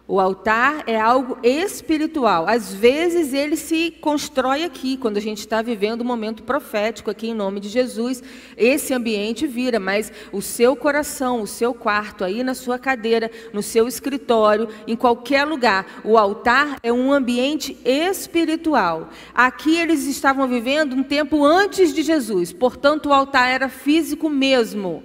[0.08, 2.48] O altar é algo espiritual.
[2.48, 7.30] Às vezes ele se constrói aqui, quando a gente está vivendo um momento profético aqui
[7.30, 8.22] em nome de Jesus.
[8.56, 13.64] Esse ambiente vira, mas o seu coração, o seu quarto, aí na sua cadeira, no
[13.64, 19.10] seu escritório, em qualquer lugar, o altar é um ambiente espiritual.
[19.34, 25.04] Aqui eles estavam vivendo um tempo antes de Jesus, portanto o altar era físico mesmo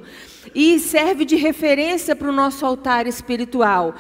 [0.55, 3.95] e serve de referência para o nosso altar espiritual.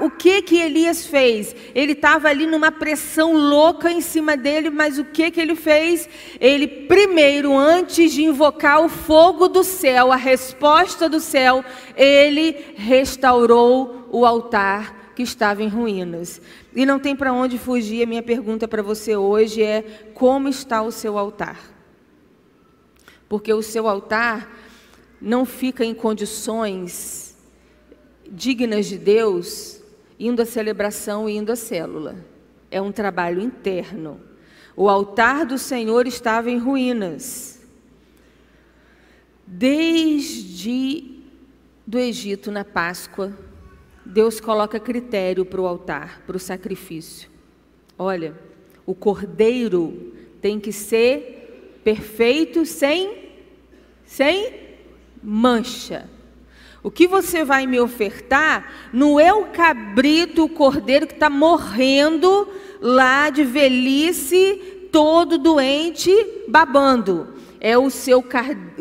[0.00, 1.54] O que que Elias fez?
[1.74, 6.08] Ele estava ali numa pressão louca em cima dele, mas o que que ele fez?
[6.40, 11.64] Ele primeiro, antes de invocar o fogo do céu, a resposta do céu,
[11.96, 16.40] ele restaurou o altar que estava em ruínas.
[16.74, 18.02] E não tem para onde fugir.
[18.02, 19.82] A minha pergunta para você hoje é:
[20.12, 21.58] como está o seu altar?
[23.28, 24.65] Porque o seu altar
[25.20, 27.36] não fica em condições
[28.30, 29.80] dignas de Deus,
[30.18, 32.16] indo à celebração e indo à célula.
[32.70, 34.20] É um trabalho interno.
[34.76, 37.60] O altar do Senhor estava em ruínas.
[39.46, 41.20] Desde
[41.86, 43.36] do Egito na Páscoa,
[44.04, 47.30] Deus coloca critério para o altar, para o sacrifício.
[47.98, 48.36] Olha,
[48.84, 53.26] o cordeiro tem que ser perfeito sem
[54.04, 54.65] sem
[55.26, 56.08] mancha.
[56.84, 62.48] O que você vai me ofertar não é o cabrito, o cordeiro que está morrendo
[62.80, 66.14] lá de velhice, todo doente,
[66.46, 67.34] babando.
[67.60, 68.24] É o seu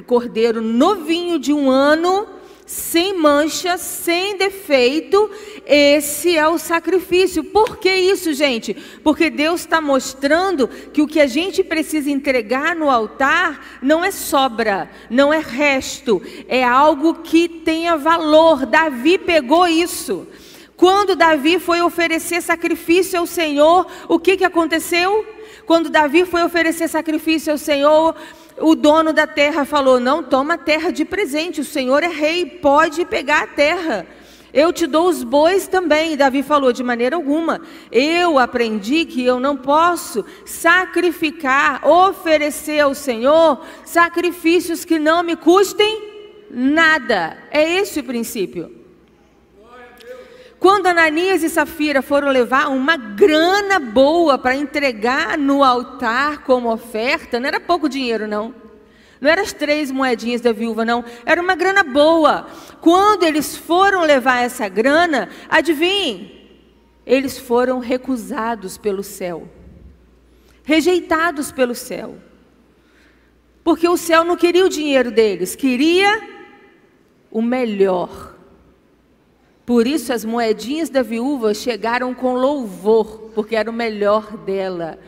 [0.06, 2.28] cordeiro novinho de um ano
[2.66, 5.30] sem mancha, sem defeito,
[5.66, 7.44] esse é o sacrifício.
[7.44, 8.74] Por que isso, gente?
[9.04, 14.10] Porque Deus está mostrando que o que a gente precisa entregar no altar não é
[14.10, 18.66] sobra, não é resto, é algo que tenha valor.
[18.66, 20.28] Davi pegou isso.
[20.76, 25.26] Quando Davi foi oferecer sacrifício ao Senhor, o que, que aconteceu?
[25.66, 28.16] Quando Davi foi oferecer sacrifício ao Senhor,
[28.60, 33.06] o dono da terra falou: Não toma terra de presente, o Senhor é rei, pode
[33.06, 34.08] pegar a terra.
[34.54, 36.14] Eu te dou os bois também.
[36.14, 37.62] E Davi falou: De maneira alguma.
[37.92, 46.14] Eu aprendi que eu não posso sacrificar, oferecer ao Senhor sacrifícios que não me custem
[46.50, 47.38] nada.
[47.52, 48.85] É esse o princípio.
[50.66, 57.40] Quando Ananias e Safira foram levar uma grana boa para entregar no altar como oferta,
[57.40, 58.52] não era pouco dinheiro, não.
[59.22, 61.06] Não eram as três moedinhas da viúva, não.
[61.24, 62.48] Era uma grana boa.
[62.82, 66.50] Quando eles foram levar essa grana, adivinhem,
[67.06, 69.48] eles foram recusados pelo céu,
[70.64, 72.18] rejeitados pelo céu.
[73.64, 76.28] Porque o céu não queria o dinheiro deles, queria
[77.30, 78.35] o melhor.
[79.66, 85.00] Por isso as moedinhas da viúva chegaram com louvor, porque era o melhor dela.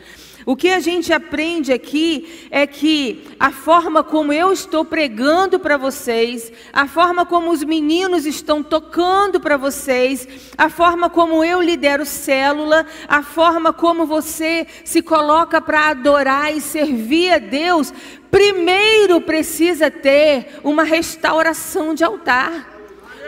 [0.44, 5.76] O que a gente aprende aqui é que a forma como eu estou pregando para
[5.76, 12.06] vocês, a forma como os meninos estão tocando para vocês, a forma como eu lidero
[12.06, 17.92] célula, a forma como você se coloca para adorar e servir a Deus,
[18.30, 22.77] primeiro precisa ter uma restauração de altar.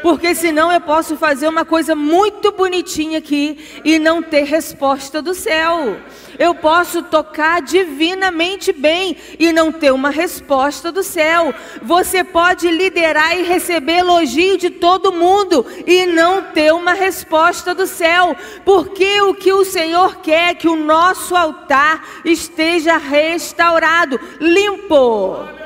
[0.02, 5.34] Porque senão eu posso fazer uma coisa muito bonitinha aqui e não ter resposta do
[5.34, 5.96] céu.
[6.38, 11.54] Eu posso tocar divinamente bem e não ter uma resposta do céu.
[11.82, 17.86] Você pode liderar e receber elogio de todo mundo e não ter uma resposta do
[17.86, 18.34] céu.
[18.64, 25.59] Porque o que o Senhor quer é que o nosso altar esteja restaurado, limpo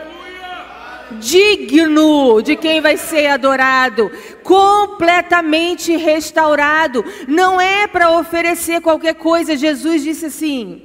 [1.20, 4.10] digno de quem vai ser adorado,
[4.42, 7.04] completamente restaurado.
[7.26, 9.56] Não é para oferecer qualquer coisa.
[9.56, 10.82] Jesus disse assim: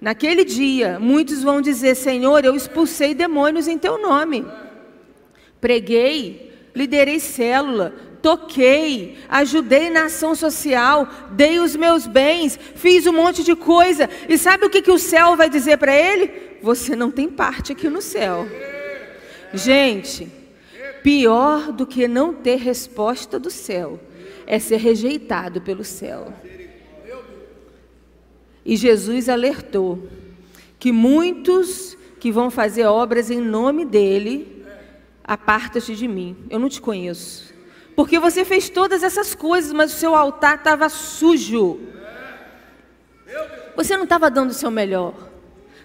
[0.00, 4.46] Naquele dia, muitos vão dizer: Senhor, eu expulsei demônios em teu nome.
[5.60, 7.92] Preguei, liderei célula,
[8.22, 14.08] toquei, ajudei na ação social, dei os meus bens, fiz um monte de coisa.
[14.28, 16.30] E sabe o que, que o céu vai dizer para ele?
[16.62, 18.46] Você não tem parte aqui no céu.
[19.54, 20.30] Gente,
[21.02, 23.98] pior do que não ter resposta do céu
[24.46, 26.32] é ser rejeitado pelo céu.
[28.64, 30.08] E Jesus alertou
[30.78, 34.64] que muitos que vão fazer obras em nome dele,
[35.24, 37.54] aparta-te de mim, eu não te conheço.
[37.96, 41.80] Porque você fez todas essas coisas, mas o seu altar estava sujo.
[43.76, 45.14] Você não estava dando o seu melhor.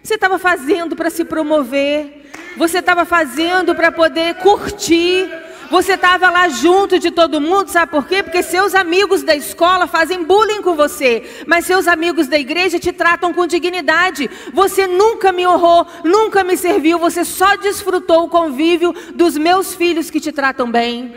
[0.01, 2.22] Você estava fazendo para se promover,
[2.57, 5.29] você estava fazendo para poder curtir.
[5.71, 8.21] Você estava lá junto de todo mundo, sabe por quê?
[8.21, 12.91] Porque seus amigos da escola fazem bullying com você, mas seus amigos da igreja te
[12.91, 14.29] tratam com dignidade.
[14.53, 20.11] Você nunca me honrou, nunca me serviu, você só desfrutou o convívio dos meus filhos
[20.11, 21.15] que te tratam bem.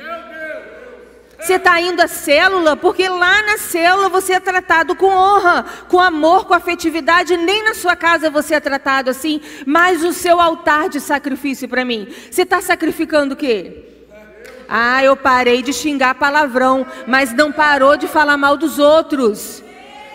[1.46, 6.00] Você está indo à célula porque lá na célula você é tratado com honra, com
[6.00, 7.36] amor, com afetividade.
[7.36, 11.84] Nem na sua casa você é tratado assim, mas o seu altar de sacrifício para
[11.84, 12.08] mim.
[12.28, 13.84] Você está sacrificando o quê?
[14.68, 19.62] Ah, eu parei de xingar palavrão, mas não parou de falar mal dos outros.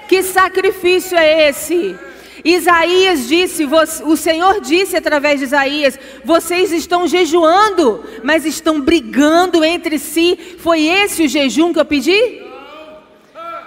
[0.10, 1.98] Que sacrifício é esse?
[2.44, 3.68] Isaías disse,
[4.04, 10.56] o Senhor disse através de Isaías: vocês estão jejuando, mas estão brigando entre si.
[10.60, 12.42] Foi esse o jejum que eu pedi?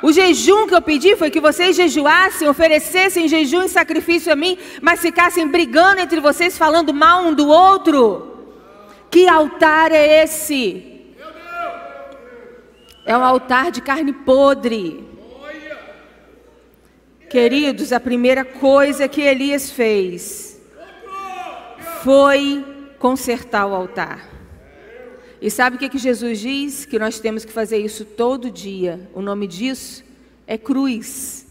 [0.03, 4.59] O jejum que eu pedi foi que vocês jejuassem, oferecessem jejum e sacrifício a mim,
[4.83, 8.31] mas ficassem brigando entre vocês, falando mal um do outro.
[9.11, 10.93] Que altar é esse?
[13.07, 15.14] É um altar de carne podre.
[17.35, 20.57] Queridos, a primeira coisa que Elias fez
[22.05, 22.65] foi
[22.97, 24.31] consertar o altar.
[25.43, 26.87] E sabe o que, que Jesus diz?
[26.87, 29.11] Que nós temos que fazer isso todo dia.
[29.13, 30.05] O nome disso
[30.47, 31.44] é cruz.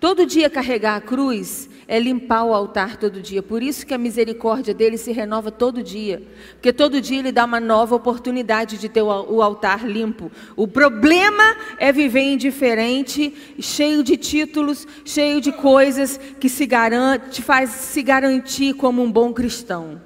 [0.00, 3.42] Todo dia carregar a cruz é limpar o altar todo dia.
[3.42, 6.22] Por isso que a misericórdia dele se renova todo dia.
[6.52, 10.30] Porque todo dia ele dá uma nova oportunidade de ter o altar limpo.
[10.54, 17.70] O problema é viver indiferente, cheio de títulos, cheio de coisas que se garante, faz
[17.70, 20.00] se garantir como um bom cristão.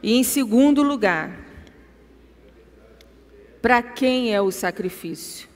[0.00, 1.36] E em segundo lugar,
[3.60, 5.47] para quem é o sacrifício?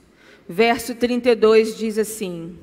[0.47, 2.57] Verso 32 diz assim: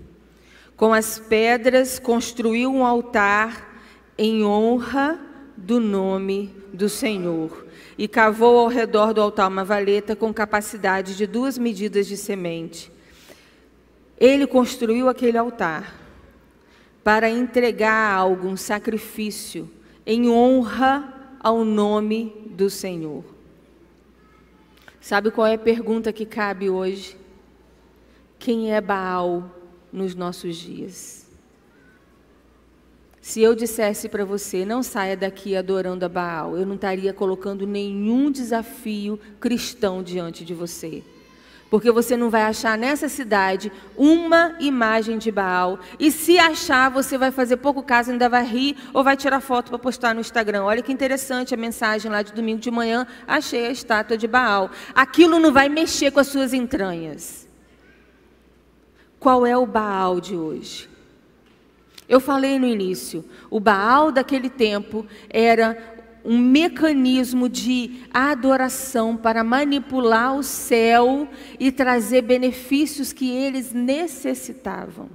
[0.81, 3.70] com as pedras construiu um altar
[4.16, 5.20] em honra
[5.55, 7.66] do nome do Senhor
[7.99, 12.91] e cavou ao redor do altar uma valeta com capacidade de duas medidas de semente.
[14.18, 16.01] Ele construiu aquele altar
[17.05, 19.70] para entregar algo, um sacrifício,
[20.07, 23.22] em honra ao nome do Senhor.
[24.99, 27.19] Sabe qual é a pergunta que cabe hoje?
[28.41, 29.55] Quem é Baal
[29.93, 31.26] nos nossos dias.
[33.20, 37.66] Se eu dissesse para você, não saia daqui adorando a Baal, eu não estaria colocando
[37.66, 41.03] nenhum desafio cristão diante de você.
[41.68, 45.78] Porque você não vai achar nessa cidade uma imagem de Baal.
[45.99, 49.68] E se achar, você vai fazer pouco caso, ainda vai rir ou vai tirar foto
[49.68, 50.64] para postar no Instagram.
[50.64, 53.07] Olha que interessante a mensagem lá de domingo de manhã.
[53.28, 54.70] Achei a estátua de Baal.
[54.95, 57.49] Aquilo não vai mexer com as suas entranhas.
[59.20, 60.88] Qual é o Baal de hoje?
[62.08, 70.36] Eu falei no início, o Baal daquele tempo era um mecanismo de adoração para manipular
[70.36, 75.08] o céu e trazer benefícios que eles necessitavam.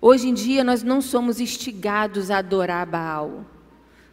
[0.00, 3.44] Hoje em dia nós não somos instigados a adorar Baal.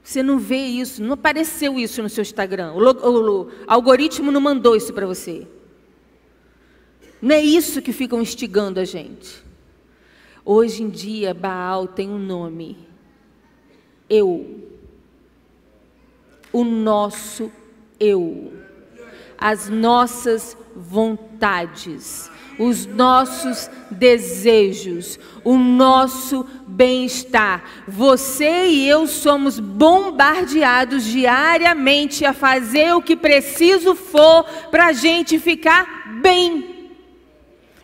[0.03, 2.73] Você não vê isso, não apareceu isso no seu Instagram.
[2.73, 5.47] O, o, o algoritmo não mandou isso para você.
[7.23, 9.41] Não é isso que ficam instigando a gente.
[10.43, 12.77] Hoje em dia, Baal tem um nome.
[14.09, 14.69] Eu.
[16.51, 17.49] O nosso
[17.97, 18.51] eu.
[19.37, 22.29] As nossas vontades.
[22.59, 27.63] Os nossos desejos, o nosso bem-estar.
[27.87, 35.39] Você e eu somos bombardeados diariamente a fazer o que preciso for para a gente
[35.39, 36.72] ficar bem.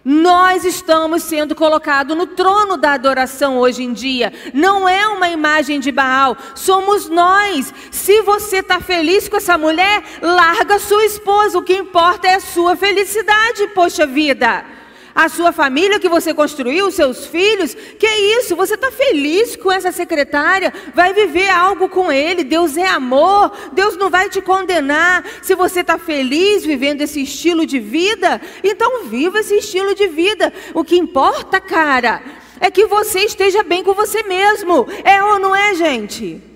[0.04, 4.32] Nós estamos sendo colocados no trono da adoração hoje em dia.
[4.54, 7.74] Não é uma imagem de Baal, somos nós.
[7.92, 11.58] Se você está feliz com essa mulher, larga sua esposa.
[11.58, 14.79] O que importa é a sua felicidade, poxa vida
[15.14, 17.76] a sua família que você construiu, os seus filhos.
[17.98, 18.56] Que isso?
[18.56, 20.74] Você está feliz com essa secretária?
[20.94, 22.44] Vai viver algo com ele.
[22.44, 23.52] Deus é amor.
[23.74, 25.26] Deus não vai te condenar.
[25.42, 30.54] Se você está feliz vivendo esse estilo de vida, então viva esse estilo de vida.
[30.74, 32.22] O que importa, cara,
[32.60, 34.88] é que você esteja bem com você mesmo.
[35.04, 36.49] É ou não é, gente?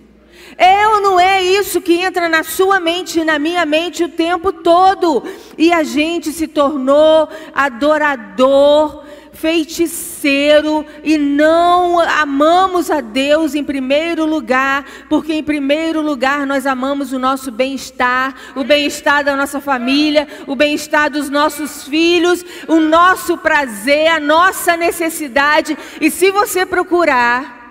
[0.57, 4.09] É ou não é isso que entra na sua mente e na minha mente o
[4.09, 5.23] tempo todo?
[5.57, 14.85] E a gente se tornou adorador, feiticeiro e não amamos a Deus em primeiro lugar,
[15.09, 20.55] porque em primeiro lugar nós amamos o nosso bem-estar, o bem-estar da nossa família, o
[20.55, 25.77] bem-estar dos nossos filhos, o nosso prazer, a nossa necessidade.
[25.99, 27.62] E se você procurar,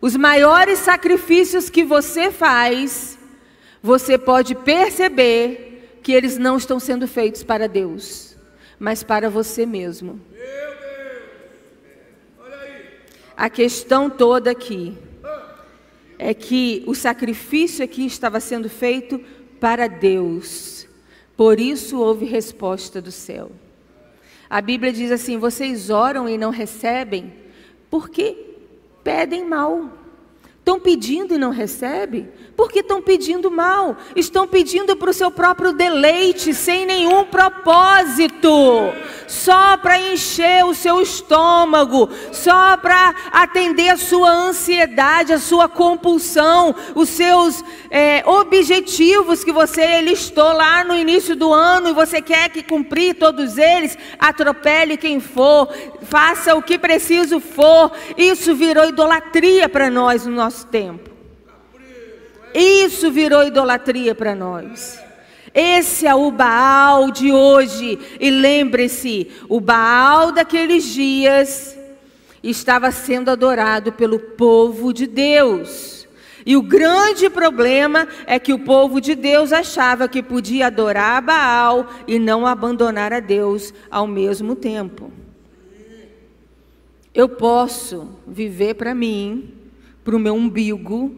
[0.00, 3.18] os maiores sacrifícios que você faz,
[3.82, 8.36] você pode perceber que eles não estão sendo feitos para Deus,
[8.78, 10.20] mas para você mesmo.
[13.36, 14.96] A questão toda aqui
[16.18, 19.18] é que o sacrifício aqui estava sendo feito
[19.58, 20.86] para Deus.
[21.36, 23.50] Por isso houve resposta do céu.
[24.48, 27.32] A Bíblia diz assim: vocês oram e não recebem,
[27.88, 28.49] porque
[29.10, 29.90] pedem mal.
[30.58, 32.28] Estão pedindo e não recebem?
[32.60, 33.96] Porque estão pedindo mal.
[34.14, 38.50] Estão pedindo para o seu próprio deleite, sem nenhum propósito.
[39.26, 42.10] Só para encher o seu estômago.
[42.30, 46.74] Só para atender a sua ansiedade, a sua compulsão.
[46.94, 51.88] Os seus é, objetivos que você listou lá no início do ano.
[51.88, 53.96] E você quer que cumprir todos eles.
[54.18, 55.66] Atropele quem for.
[56.02, 57.90] Faça o que preciso for.
[58.18, 61.09] Isso virou idolatria para nós no nosso tempo.
[62.54, 65.00] Isso virou idolatria para nós.
[65.54, 67.98] Esse é o Baal de hoje.
[68.18, 71.76] E lembre-se: o Baal daqueles dias
[72.42, 76.08] estava sendo adorado pelo povo de Deus.
[76.46, 81.86] E o grande problema é que o povo de Deus achava que podia adorar Baal
[82.06, 85.12] e não abandonar a Deus ao mesmo tempo.
[87.12, 89.52] Eu posso viver para mim,
[90.02, 91.14] para o meu umbigo,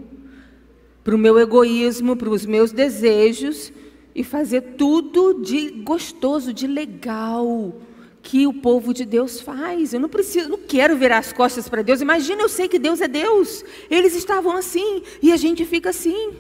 [1.05, 3.73] para o meu egoísmo, para os meus desejos
[4.15, 7.75] e fazer tudo de gostoso, de legal
[8.23, 9.93] que o povo de Deus faz.
[9.93, 12.01] Eu não preciso, não quero virar as costas para Deus.
[12.01, 13.65] Imagina, eu sei que Deus é Deus.
[13.91, 16.31] Eles estavam assim e a gente fica assim.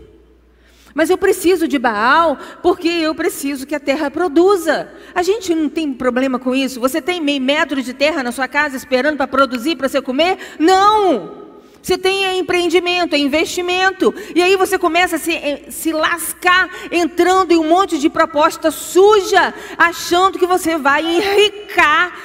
[0.95, 4.93] Mas eu preciso de Baal porque eu preciso que a terra produza.
[5.15, 6.79] A gente não tem problema com isso.
[6.79, 10.39] Você tem meio metro de terra na sua casa esperando para produzir, para você comer?
[10.59, 11.42] Não!
[11.83, 14.15] Você tem empreendimento, é investimento.
[14.35, 18.71] E aí você começa a se, eh, se lascar, entrando em um monte de proposta
[18.71, 22.17] suja, achando que você vai enricar,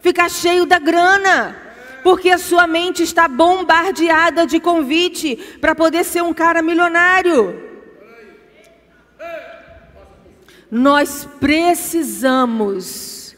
[0.00, 1.60] ficar cheio da grana.
[2.02, 7.62] Porque a sua mente está bombardeada de convite para poder ser um cara milionário.
[10.70, 13.36] Nós precisamos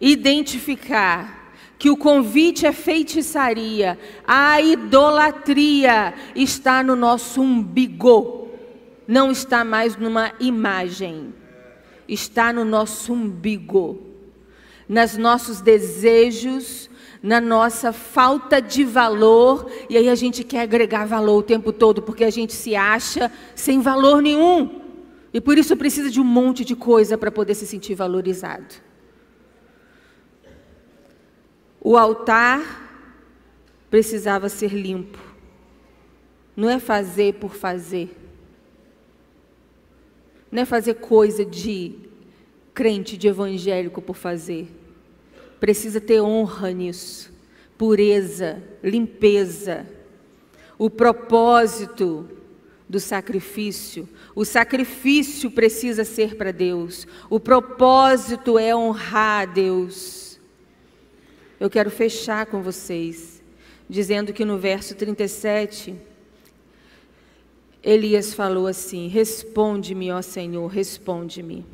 [0.00, 1.37] identificar
[1.78, 8.48] que o convite é feitiçaria, a idolatria está no nosso umbigo,
[9.06, 11.32] não está mais numa imagem,
[12.08, 14.00] está no nosso umbigo,
[14.88, 16.90] nos nossos desejos,
[17.22, 22.02] na nossa falta de valor, e aí a gente quer agregar valor o tempo todo,
[22.02, 24.80] porque a gente se acha sem valor nenhum,
[25.32, 28.87] e por isso precisa de um monte de coisa para poder se sentir valorizado.
[31.90, 32.60] O altar
[33.88, 35.18] precisava ser limpo.
[36.54, 38.14] Não é fazer por fazer.
[40.52, 41.94] Não é fazer coisa de
[42.74, 44.68] crente, de evangélico por fazer.
[45.58, 47.32] Precisa ter honra nisso,
[47.78, 49.86] pureza, limpeza.
[50.76, 52.28] O propósito
[52.86, 54.06] do sacrifício.
[54.34, 57.06] O sacrifício precisa ser para Deus.
[57.30, 60.27] O propósito é honrar a Deus.
[61.60, 63.42] Eu quero fechar com vocês,
[63.88, 65.96] dizendo que no verso 37,
[67.82, 71.66] Elias falou assim: Responde-me, ó Senhor, responde-me,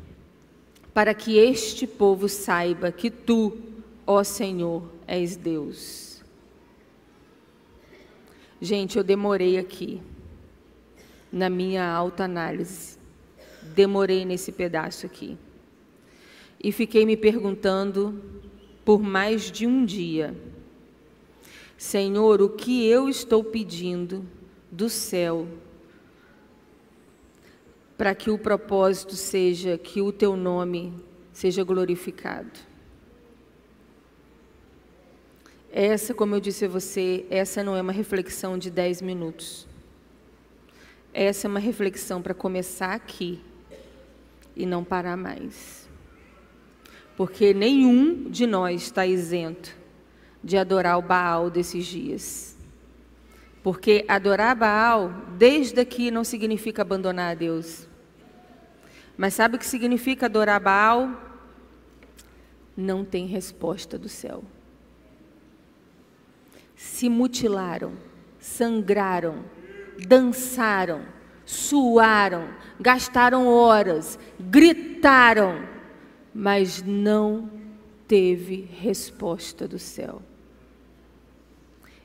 [0.91, 3.55] para que este povo saiba que tu,
[4.07, 6.23] ó Senhor, és Deus.
[8.59, 10.01] Gente, eu demorei aqui,
[11.31, 12.97] na minha autoanálise,
[13.75, 15.37] demorei nesse pedaço aqui,
[16.63, 18.19] e fiquei me perguntando
[18.85, 20.35] por mais de um dia.
[21.75, 24.23] Senhor, o que eu estou pedindo
[24.71, 25.47] do céu
[27.97, 30.93] para que o propósito seja que o teu nome
[31.33, 32.59] seja glorificado.
[35.71, 39.67] Essa, como eu disse a você, essa não é uma reflexão de dez minutos.
[41.13, 43.41] Essa é uma reflexão para começar aqui
[44.55, 45.84] e não parar mais
[47.15, 49.75] porque nenhum de nós está isento
[50.43, 52.57] de adorar o Baal desses dias.
[53.63, 57.87] Porque adorar Baal, desde aqui, não significa abandonar a Deus.
[59.17, 61.09] Mas sabe o que significa adorar Baal?
[62.75, 64.43] Não tem resposta do céu.
[66.75, 67.93] Se mutilaram,
[68.37, 69.45] sangraram,
[70.05, 71.05] dançaram,
[71.45, 72.49] suaram,
[72.79, 75.74] gastaram horas, gritaram
[76.37, 77.49] mas não
[78.05, 80.21] teve resposta do céu.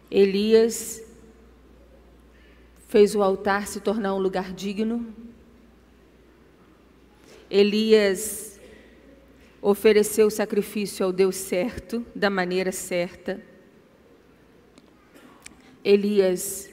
[0.08, 1.02] Elias
[2.86, 5.12] fez o altar se tornar um lugar digno.
[7.50, 8.60] Elias
[9.60, 13.42] ofereceu o sacrifício ao Deus certo, da maneira certa.
[15.82, 16.72] Elias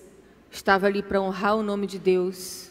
[0.52, 2.70] estava ali para honrar o nome de Deus.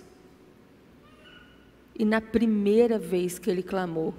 [1.92, 4.14] E na primeira vez que ele clamou,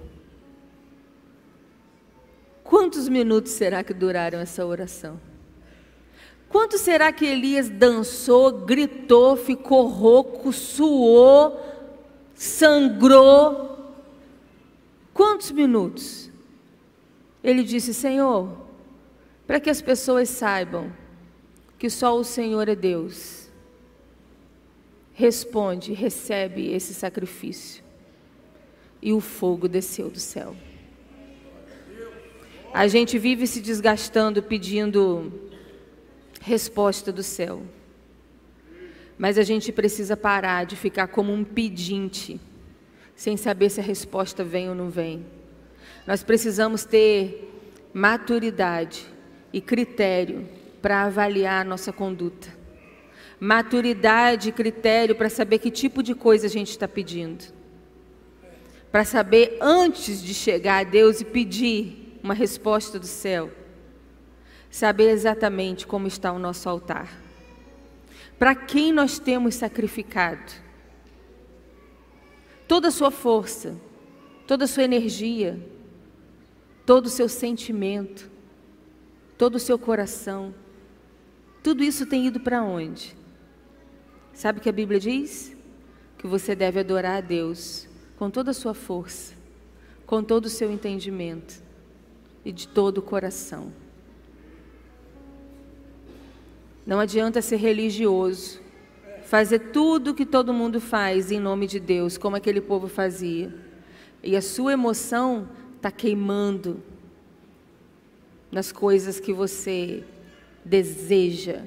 [2.67, 5.17] Quantos minutos será que duraram essa oração?
[6.49, 11.59] Quanto será que Elias dançou, gritou, ficou rouco, suou,
[12.35, 13.95] sangrou?
[15.13, 16.29] Quantos minutos?
[17.41, 18.57] Ele disse: Senhor,
[19.45, 20.91] para que as pessoas saibam
[21.79, 23.49] que só o Senhor é Deus,
[25.13, 27.81] responde, recebe esse sacrifício.
[29.01, 30.53] E o fogo desceu do céu.
[32.73, 35.31] A gente vive se desgastando pedindo
[36.41, 37.63] resposta do céu.
[39.17, 42.39] Mas a gente precisa parar de ficar como um pedinte,
[43.15, 45.25] sem saber se a resposta vem ou não vem.
[46.05, 47.51] Nós precisamos ter
[47.93, 49.05] maturidade
[49.51, 50.47] e critério
[50.81, 52.47] para avaliar a nossa conduta.
[53.39, 57.43] Maturidade e critério para saber que tipo de coisa a gente está pedindo.
[58.91, 63.49] Para saber antes de chegar a Deus e pedir uma resposta do céu,
[64.69, 67.09] saber exatamente como está o nosso altar.
[68.37, 70.51] Para quem nós temos sacrificado?
[72.67, 73.79] Toda a sua força,
[74.45, 75.57] toda a sua energia,
[76.85, 78.29] todo o seu sentimento,
[79.37, 80.53] todo o seu coração,
[81.63, 83.15] tudo isso tem ido para onde?
[84.33, 85.55] Sabe o que a Bíblia diz?
[86.17, 89.33] Que você deve adorar a Deus com toda a sua força,
[90.05, 91.66] com todo o seu entendimento
[92.47, 93.73] e de todo o coração.
[96.85, 98.61] Não adianta ser religioso,
[99.25, 103.53] fazer tudo o que todo mundo faz em nome de Deus, como aquele povo fazia,
[104.23, 106.81] e a sua emoção está queimando
[108.49, 110.05] nas coisas que você
[110.63, 111.65] deseja.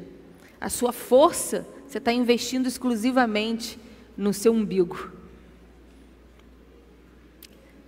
[0.58, 3.78] A sua força você está investindo exclusivamente
[4.16, 5.19] no seu umbigo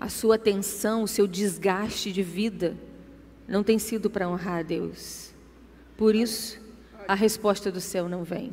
[0.03, 2.76] a sua atenção, o seu desgaste de vida
[3.46, 5.32] não tem sido para honrar a Deus.
[5.96, 6.61] Por isso,
[7.07, 8.53] a resposta do céu não vem.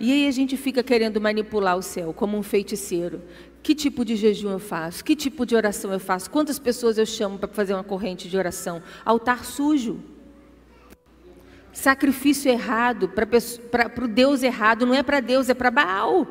[0.00, 3.22] E aí a gente fica querendo manipular o céu como um feiticeiro.
[3.62, 5.04] Que tipo de jejum eu faço?
[5.04, 6.30] Que tipo de oração eu faço?
[6.30, 8.82] Quantas pessoas eu chamo para fazer uma corrente de oração?
[9.04, 10.00] Altar sujo.
[11.70, 14.86] Sacrifício errado para o Deus errado.
[14.86, 16.26] Não é para Deus, é para Baal.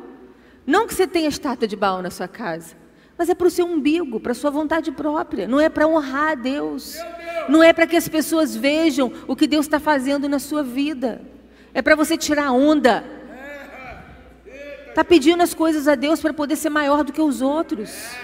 [0.66, 2.76] Não que você tenha estátua de Baal na sua casa,
[3.16, 5.46] mas é para o seu umbigo, para a sua vontade própria.
[5.46, 6.96] Não é para honrar a Deus.
[7.48, 11.20] Não é para que as pessoas vejam o que Deus está fazendo na sua vida.
[11.74, 13.22] É para você tirar onda
[14.92, 18.14] Está pedindo as coisas a Deus para poder ser maior do que os outros.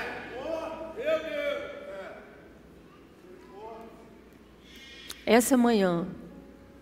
[5.25, 6.07] Essa manhã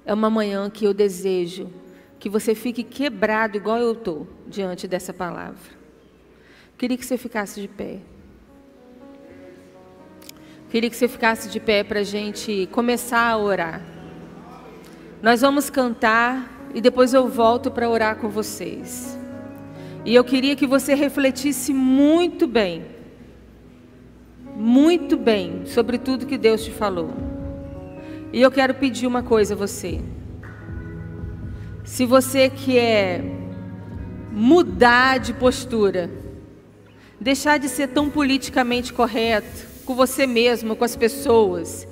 [0.04, 1.70] é uma manhã que eu desejo
[2.18, 5.75] que você fique quebrado igual eu estou diante dessa palavra.
[6.78, 7.98] Queria que você ficasse de pé.
[10.68, 13.80] Queria que você ficasse de pé para a gente começar a orar.
[15.22, 19.18] Nós vamos cantar e depois eu volto para orar com vocês.
[20.04, 22.84] E eu queria que você refletisse muito bem,
[24.54, 27.10] muito bem, sobre tudo que Deus te falou.
[28.32, 30.00] E eu quero pedir uma coisa a você.
[31.84, 33.24] Se você quer
[34.30, 36.10] mudar de postura,
[37.26, 41.84] deixar de ser tão politicamente correto com você mesmo, com as pessoas,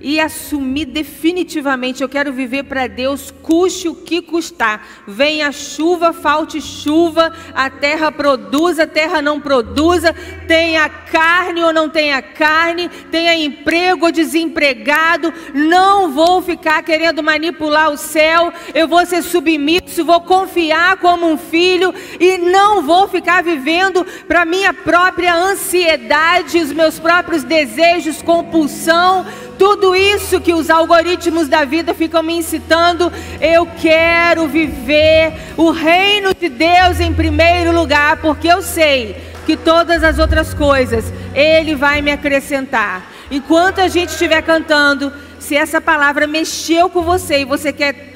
[0.00, 4.86] e assumir definitivamente: eu quero viver para Deus, custe o que custar.
[5.06, 10.14] Venha chuva, falte chuva, a terra produza, a terra não produza,
[10.46, 15.32] tenha carne ou não tenha carne, tenha emprego ou desempregado.
[15.52, 21.36] Não vou ficar querendo manipular o céu, eu vou ser submisso, vou confiar como um
[21.36, 29.26] filho e não vou ficar vivendo para minha própria ansiedade, os meus próprios desejos, compulsão
[29.60, 36.34] tudo isso que os algoritmos da vida ficam me incitando, eu quero viver o reino
[36.34, 42.00] de Deus em primeiro lugar, porque eu sei que todas as outras coisas Ele vai
[42.00, 43.06] me acrescentar.
[43.30, 48.14] Enquanto a gente estiver cantando, se essa palavra mexeu com você e você quer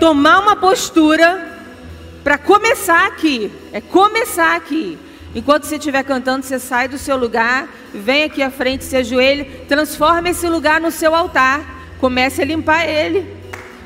[0.00, 1.58] tomar uma postura,
[2.24, 4.98] para começar aqui, é começar aqui.
[5.36, 9.44] Enquanto você estiver cantando, você sai do seu lugar, vem aqui à frente, se ajoelhe,
[9.68, 11.60] transforma esse lugar no seu altar.
[12.00, 13.36] Comece a limpar ele.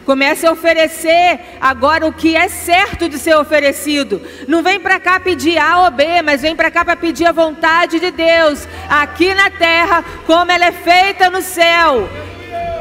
[0.06, 4.22] Comece a oferecer agora o que é certo de ser oferecido.
[4.46, 7.32] Não vem para cá pedir A ou B, mas vem para cá para pedir a
[7.32, 12.08] vontade de Deus aqui na terra, como ela é feita no céu.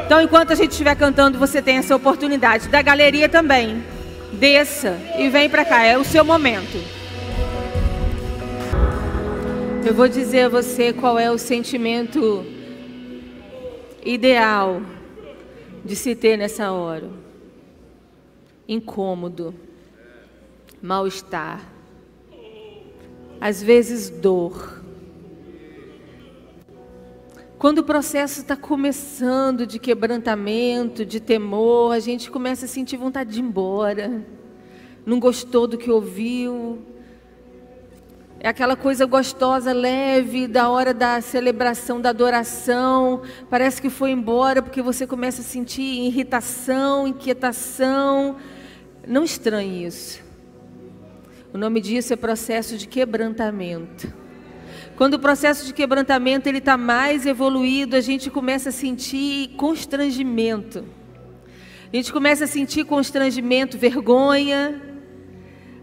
[0.06, 2.68] Então, enquanto a gente estiver cantando, você tem essa oportunidade.
[2.68, 3.84] Da galeria também.
[4.32, 6.99] Desça e vem para cá, é o seu momento.
[9.82, 12.44] Eu vou dizer a você qual é o sentimento
[14.04, 14.82] ideal
[15.82, 17.08] de se ter nessa hora:
[18.68, 19.54] incômodo,
[20.82, 21.66] mal-estar,
[23.40, 24.82] às vezes dor.
[27.58, 33.32] Quando o processo está começando de quebrantamento, de temor, a gente começa a sentir vontade
[33.32, 34.26] de ir embora.
[35.06, 36.78] Não gostou do que ouviu,
[38.42, 43.20] é aquela coisa gostosa, leve, da hora da celebração, da adoração.
[43.50, 48.36] Parece que foi embora porque você começa a sentir irritação, inquietação.
[49.06, 50.22] Não estranhe isso.
[51.52, 54.10] O nome disso é processo de quebrantamento.
[54.96, 60.82] Quando o processo de quebrantamento ele está mais evoluído, a gente começa a sentir constrangimento.
[61.92, 64.89] A gente começa a sentir constrangimento, vergonha,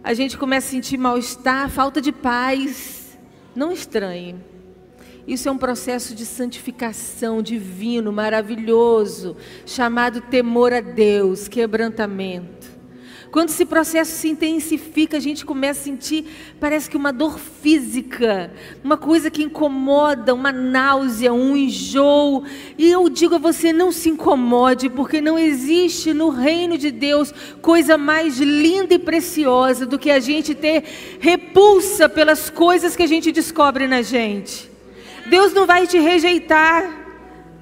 [0.07, 3.17] a gente começa a sentir mal-estar, falta de paz.
[3.53, 4.37] Não estranhe.
[5.27, 9.35] Isso é um processo de santificação divino, maravilhoso,
[9.65, 12.76] chamado temor a Deus, quebrantamento.
[13.31, 16.25] Quando esse processo se intensifica, a gente começa a sentir,
[16.59, 18.51] parece que uma dor física,
[18.83, 22.43] uma coisa que incomoda, uma náusea, um enjoo.
[22.77, 27.33] E eu digo a você: não se incomode, porque não existe no reino de Deus
[27.61, 30.83] coisa mais linda e preciosa do que a gente ter
[31.19, 34.69] repulsa pelas coisas que a gente descobre na gente.
[35.27, 36.89] Deus não vai te rejeitar,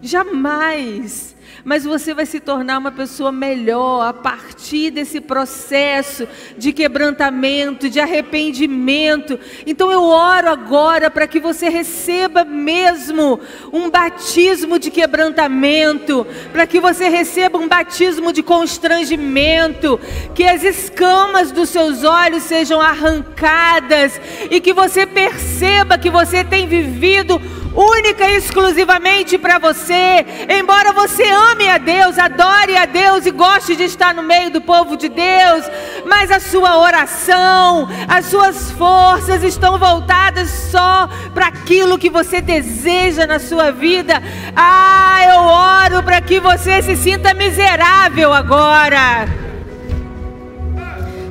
[0.01, 1.34] jamais
[1.65, 7.99] mas você vai se tornar uma pessoa melhor a partir desse processo de quebrantamento, de
[7.99, 9.39] arrependimento.
[9.65, 13.39] Então eu oro agora para que você receba mesmo
[13.73, 19.99] um batismo de quebrantamento, para que você receba um batismo de constrangimento,
[20.35, 26.67] que as escamas dos seus olhos sejam arrancadas e que você perceba que você tem
[26.67, 27.41] vivido
[27.75, 30.25] única e exclusivamente para você.
[30.49, 34.61] Embora você ame a Deus, adore a Deus e goste de estar no meio do
[34.61, 35.65] povo de Deus,
[36.05, 43.25] mas a sua oração, as suas forças estão voltadas só para aquilo que você deseja
[43.25, 44.21] na sua vida.
[44.55, 49.27] Ah, eu oro para que você se sinta miserável agora.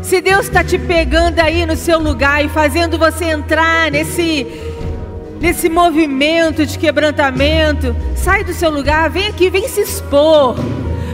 [0.03, 4.74] Se Deus está te pegando aí no seu lugar e fazendo você entrar nesse
[5.45, 10.57] nesse movimento de quebrantamento, sai do seu lugar, vem aqui, vem se expor.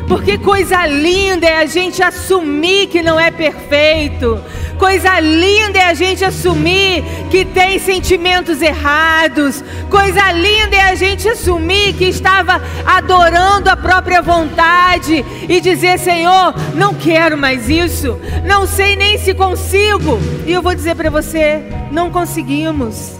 [0.06, 4.40] Porque coisa linda é a gente assumir que não é perfeito.
[4.78, 9.64] Coisa linda é a gente assumir que tem sentimentos errados.
[9.90, 16.54] Coisa linda é a gente assumir que estava adorando a própria vontade e dizer: Senhor,
[16.76, 18.16] não quero mais isso.
[18.44, 20.20] Não sei nem se consigo.
[20.46, 23.19] E eu vou dizer para você: não conseguimos.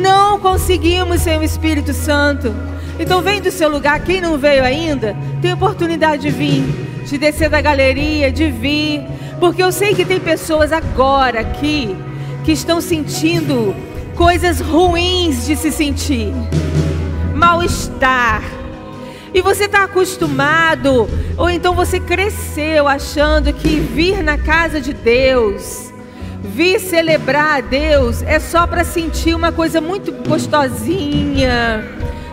[0.00, 2.54] Não conseguimos sem o Espírito Santo.
[2.98, 6.62] Então vem do seu lugar, quem não veio ainda, tem oportunidade de vir,
[7.06, 9.02] de descer da galeria, de vir,
[9.38, 11.96] porque eu sei que tem pessoas agora aqui
[12.44, 13.74] que estão sentindo
[14.14, 16.30] coisas ruins de se sentir,
[17.34, 18.42] mal-estar.
[19.32, 25.89] E você está acostumado, ou então você cresceu achando que vir na casa de Deus,
[26.54, 31.84] vir celebrar a Deus é só para sentir uma coisa muito gostosinha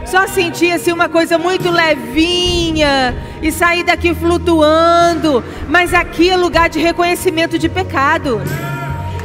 [0.07, 5.43] só sentir assim uma coisa muito levinha e sair daqui flutuando.
[5.67, 8.41] Mas aqui é lugar de reconhecimento de pecado.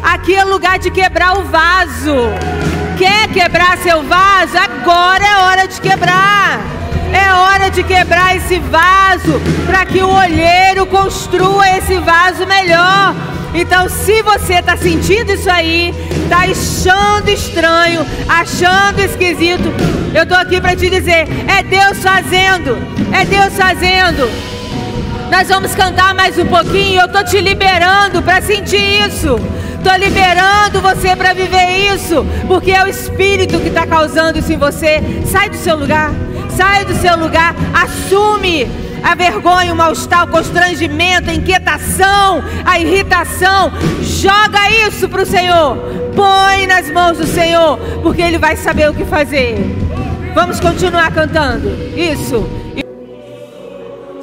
[0.03, 2.17] Aqui é lugar de quebrar o vaso.
[2.99, 4.59] Quer quebrar seu vaso?
[4.59, 6.61] Agora é hora de quebrar.
[7.13, 13.15] É hora de quebrar esse vaso para que o olheiro construa esse vaso melhor.
[13.55, 15.95] Então, se você está sentindo isso aí,
[16.25, 19.73] está achando estranho, achando esquisito,
[20.15, 22.79] eu estou aqui para te dizer: é Deus fazendo,
[23.13, 24.31] é Deus fazendo.
[25.31, 27.01] Nós vamos cantar mais um pouquinho.
[27.01, 29.37] Eu estou te liberando para sentir isso.
[29.77, 34.57] Estou liberando você para viver isso, porque é o Espírito que está causando isso em
[34.57, 35.03] você.
[35.27, 36.13] Sai do seu lugar,
[36.57, 38.71] sai do seu lugar, assume
[39.03, 43.73] a vergonha, o mal-estar, o constrangimento, a inquietação, a irritação.
[44.01, 45.77] Joga isso para o Senhor.
[46.15, 49.57] Põe nas mãos do Senhor, porque Ele vai saber o que fazer.
[50.35, 51.69] Vamos continuar cantando.
[51.97, 52.49] Isso.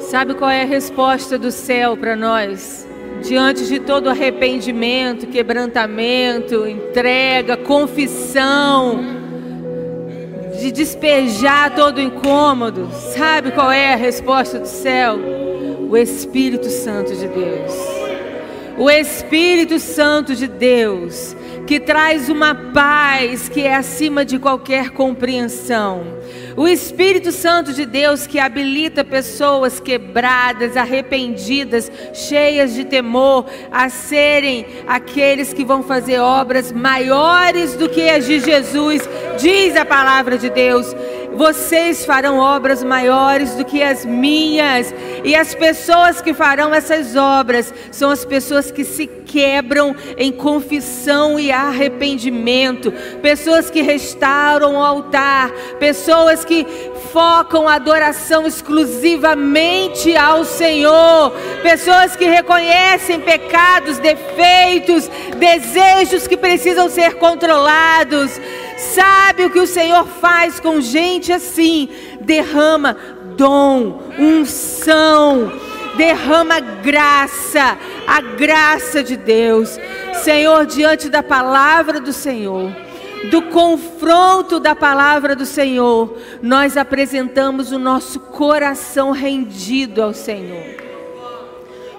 [0.00, 2.88] Sabe qual é a resposta do céu para nós?
[3.22, 9.19] Diante de todo arrependimento, quebrantamento, entrega, confissão
[10.60, 15.18] de despejar todo o incômodo, sabe qual é a resposta do céu?
[15.88, 17.72] O Espírito Santo de Deus.
[18.78, 21.34] O Espírito Santo de Deus,
[21.70, 26.18] que traz uma paz que é acima de qualquer compreensão
[26.56, 34.66] o Espírito Santo de Deus que habilita pessoas quebradas, arrependidas, cheias de temor, a serem
[34.86, 39.08] aqueles que vão fazer obras maiores do que as de Jesus,
[39.38, 40.94] diz a palavra de Deus.
[41.32, 44.92] Vocês farão obras maiores do que as minhas,
[45.24, 51.38] e as pessoas que farão essas obras são as pessoas que se quebram em confissão
[51.38, 56.66] e arrependimento, pessoas que restauram o altar, pessoas que
[57.12, 67.14] focam a adoração exclusivamente ao Senhor, pessoas que reconhecem pecados, defeitos, desejos que precisam ser
[67.14, 68.40] controlados.
[68.94, 71.88] Sabe o que o Senhor faz com gente assim?
[72.20, 72.96] Derrama
[73.36, 75.52] dom, unção
[75.96, 77.76] derrama graça,
[78.06, 79.78] a graça de Deus.
[80.22, 82.74] Senhor, diante da palavra do Senhor,
[83.30, 90.80] do confronto da palavra do Senhor, nós apresentamos o nosso coração rendido ao Senhor.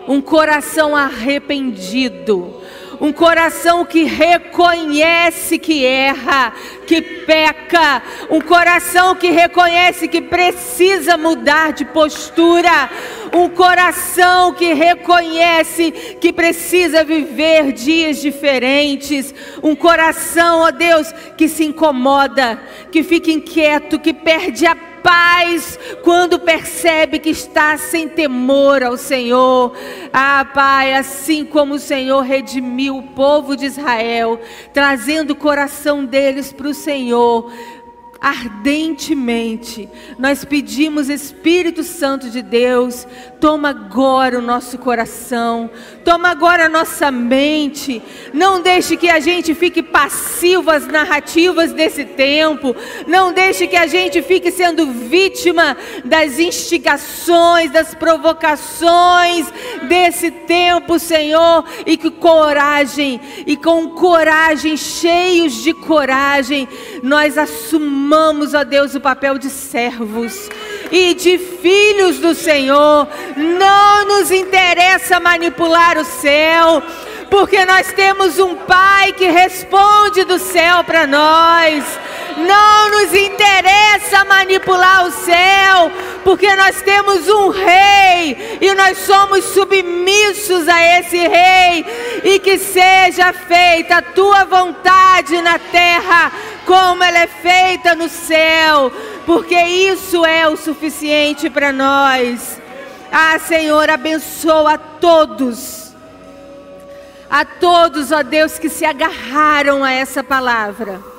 [0.08, 2.56] Um coração arrependido,
[3.02, 6.54] um coração que reconhece que erra,
[6.86, 12.92] que peca, um coração que reconhece que precisa mudar de postura,
[13.34, 15.92] um coração que reconhece
[16.22, 19.34] que precisa viver dias diferentes,
[19.64, 26.40] um coração, ó Deus, que se incomoda, que fica inquieto, que perde a paz quando
[26.40, 29.74] percebe que está sem temor ao Senhor.
[30.12, 34.40] Ah, Pai, assim como o Senhor redimiu o povo de Israel,
[34.74, 37.52] trazendo o coração deles para o Senhor
[38.22, 39.90] ardentemente.
[40.20, 43.08] Nós pedimos, Espírito Santo de Deus,
[43.40, 45.72] toma agora o nosso coração,
[46.06, 48.00] toma agora a nossa mente.
[48.32, 52.76] Não deixe que a gente fique passivo às narrativas desse tempo.
[53.08, 59.52] Não deixe que a gente fique sendo vítima das instigações, das provocações
[59.88, 66.68] desse tempo, Senhor, e que coragem, e com coragem, cheios de coragem,
[67.02, 67.36] nós
[68.12, 70.50] assumamos, ó Deus, o papel de servos
[70.92, 73.08] e de filhos do Senhor.
[73.38, 76.84] Não nos interessa manipular o céu,
[77.30, 81.86] porque nós temos um Pai que responde do céu para nós.
[82.38, 85.92] Não nos interessa manipular o céu,
[86.24, 91.86] porque nós temos um rei e nós somos submissos a esse rei.
[92.24, 96.32] E que seja feita a tua vontade na terra,
[96.66, 98.92] como ela é feita no céu,
[99.26, 102.60] porque isso é o suficiente para nós.
[103.12, 105.94] Ah, Senhor, abençoa a todos.
[107.30, 111.11] A todos, ó Deus, que se agarraram a essa palavra.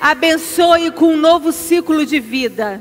[0.00, 2.80] Abençoe com um novo ciclo de vida.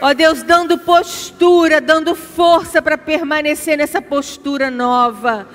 [0.00, 5.48] Ó Deus, dando postura, dando força para permanecer nessa postura nova.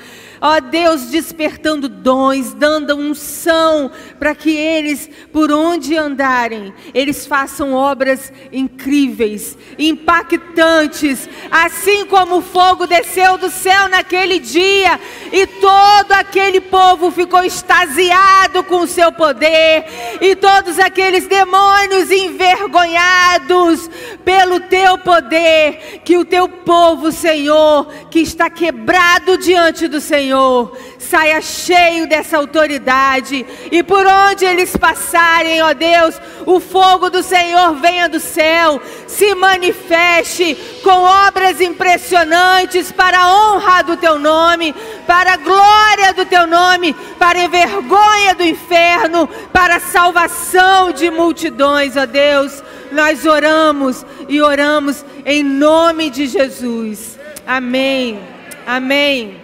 [0.44, 8.34] Ó Deus, despertando dons, dando unção para que eles, por onde andarem, eles façam obras
[8.52, 15.00] incríveis, impactantes, assim como o fogo desceu do céu naquele dia
[15.32, 19.86] e todo aquele povo ficou extasiado com o seu poder
[20.20, 23.88] e todos aqueles demônios envergonhados
[24.26, 30.78] pelo teu poder, que o teu povo, Senhor, que está quebrado diante do Senhor, Senhor,
[30.98, 36.16] saia cheio dessa autoridade, e por onde eles passarem, ó Deus,
[36.46, 43.82] o fogo do Senhor venha do céu, se manifeste com obras impressionantes para a honra
[43.82, 44.74] do teu nome,
[45.06, 51.12] para a glória do teu nome, para a vergonha do inferno, para a salvação de
[51.12, 52.64] multidões, ó Deus.
[52.90, 57.20] Nós oramos e oramos em nome de Jesus.
[57.46, 58.18] Amém.
[58.66, 59.41] Amém.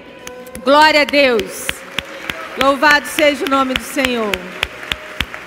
[0.67, 1.65] Glória a Deus.
[2.61, 4.33] Louvado seja o nome do Senhor.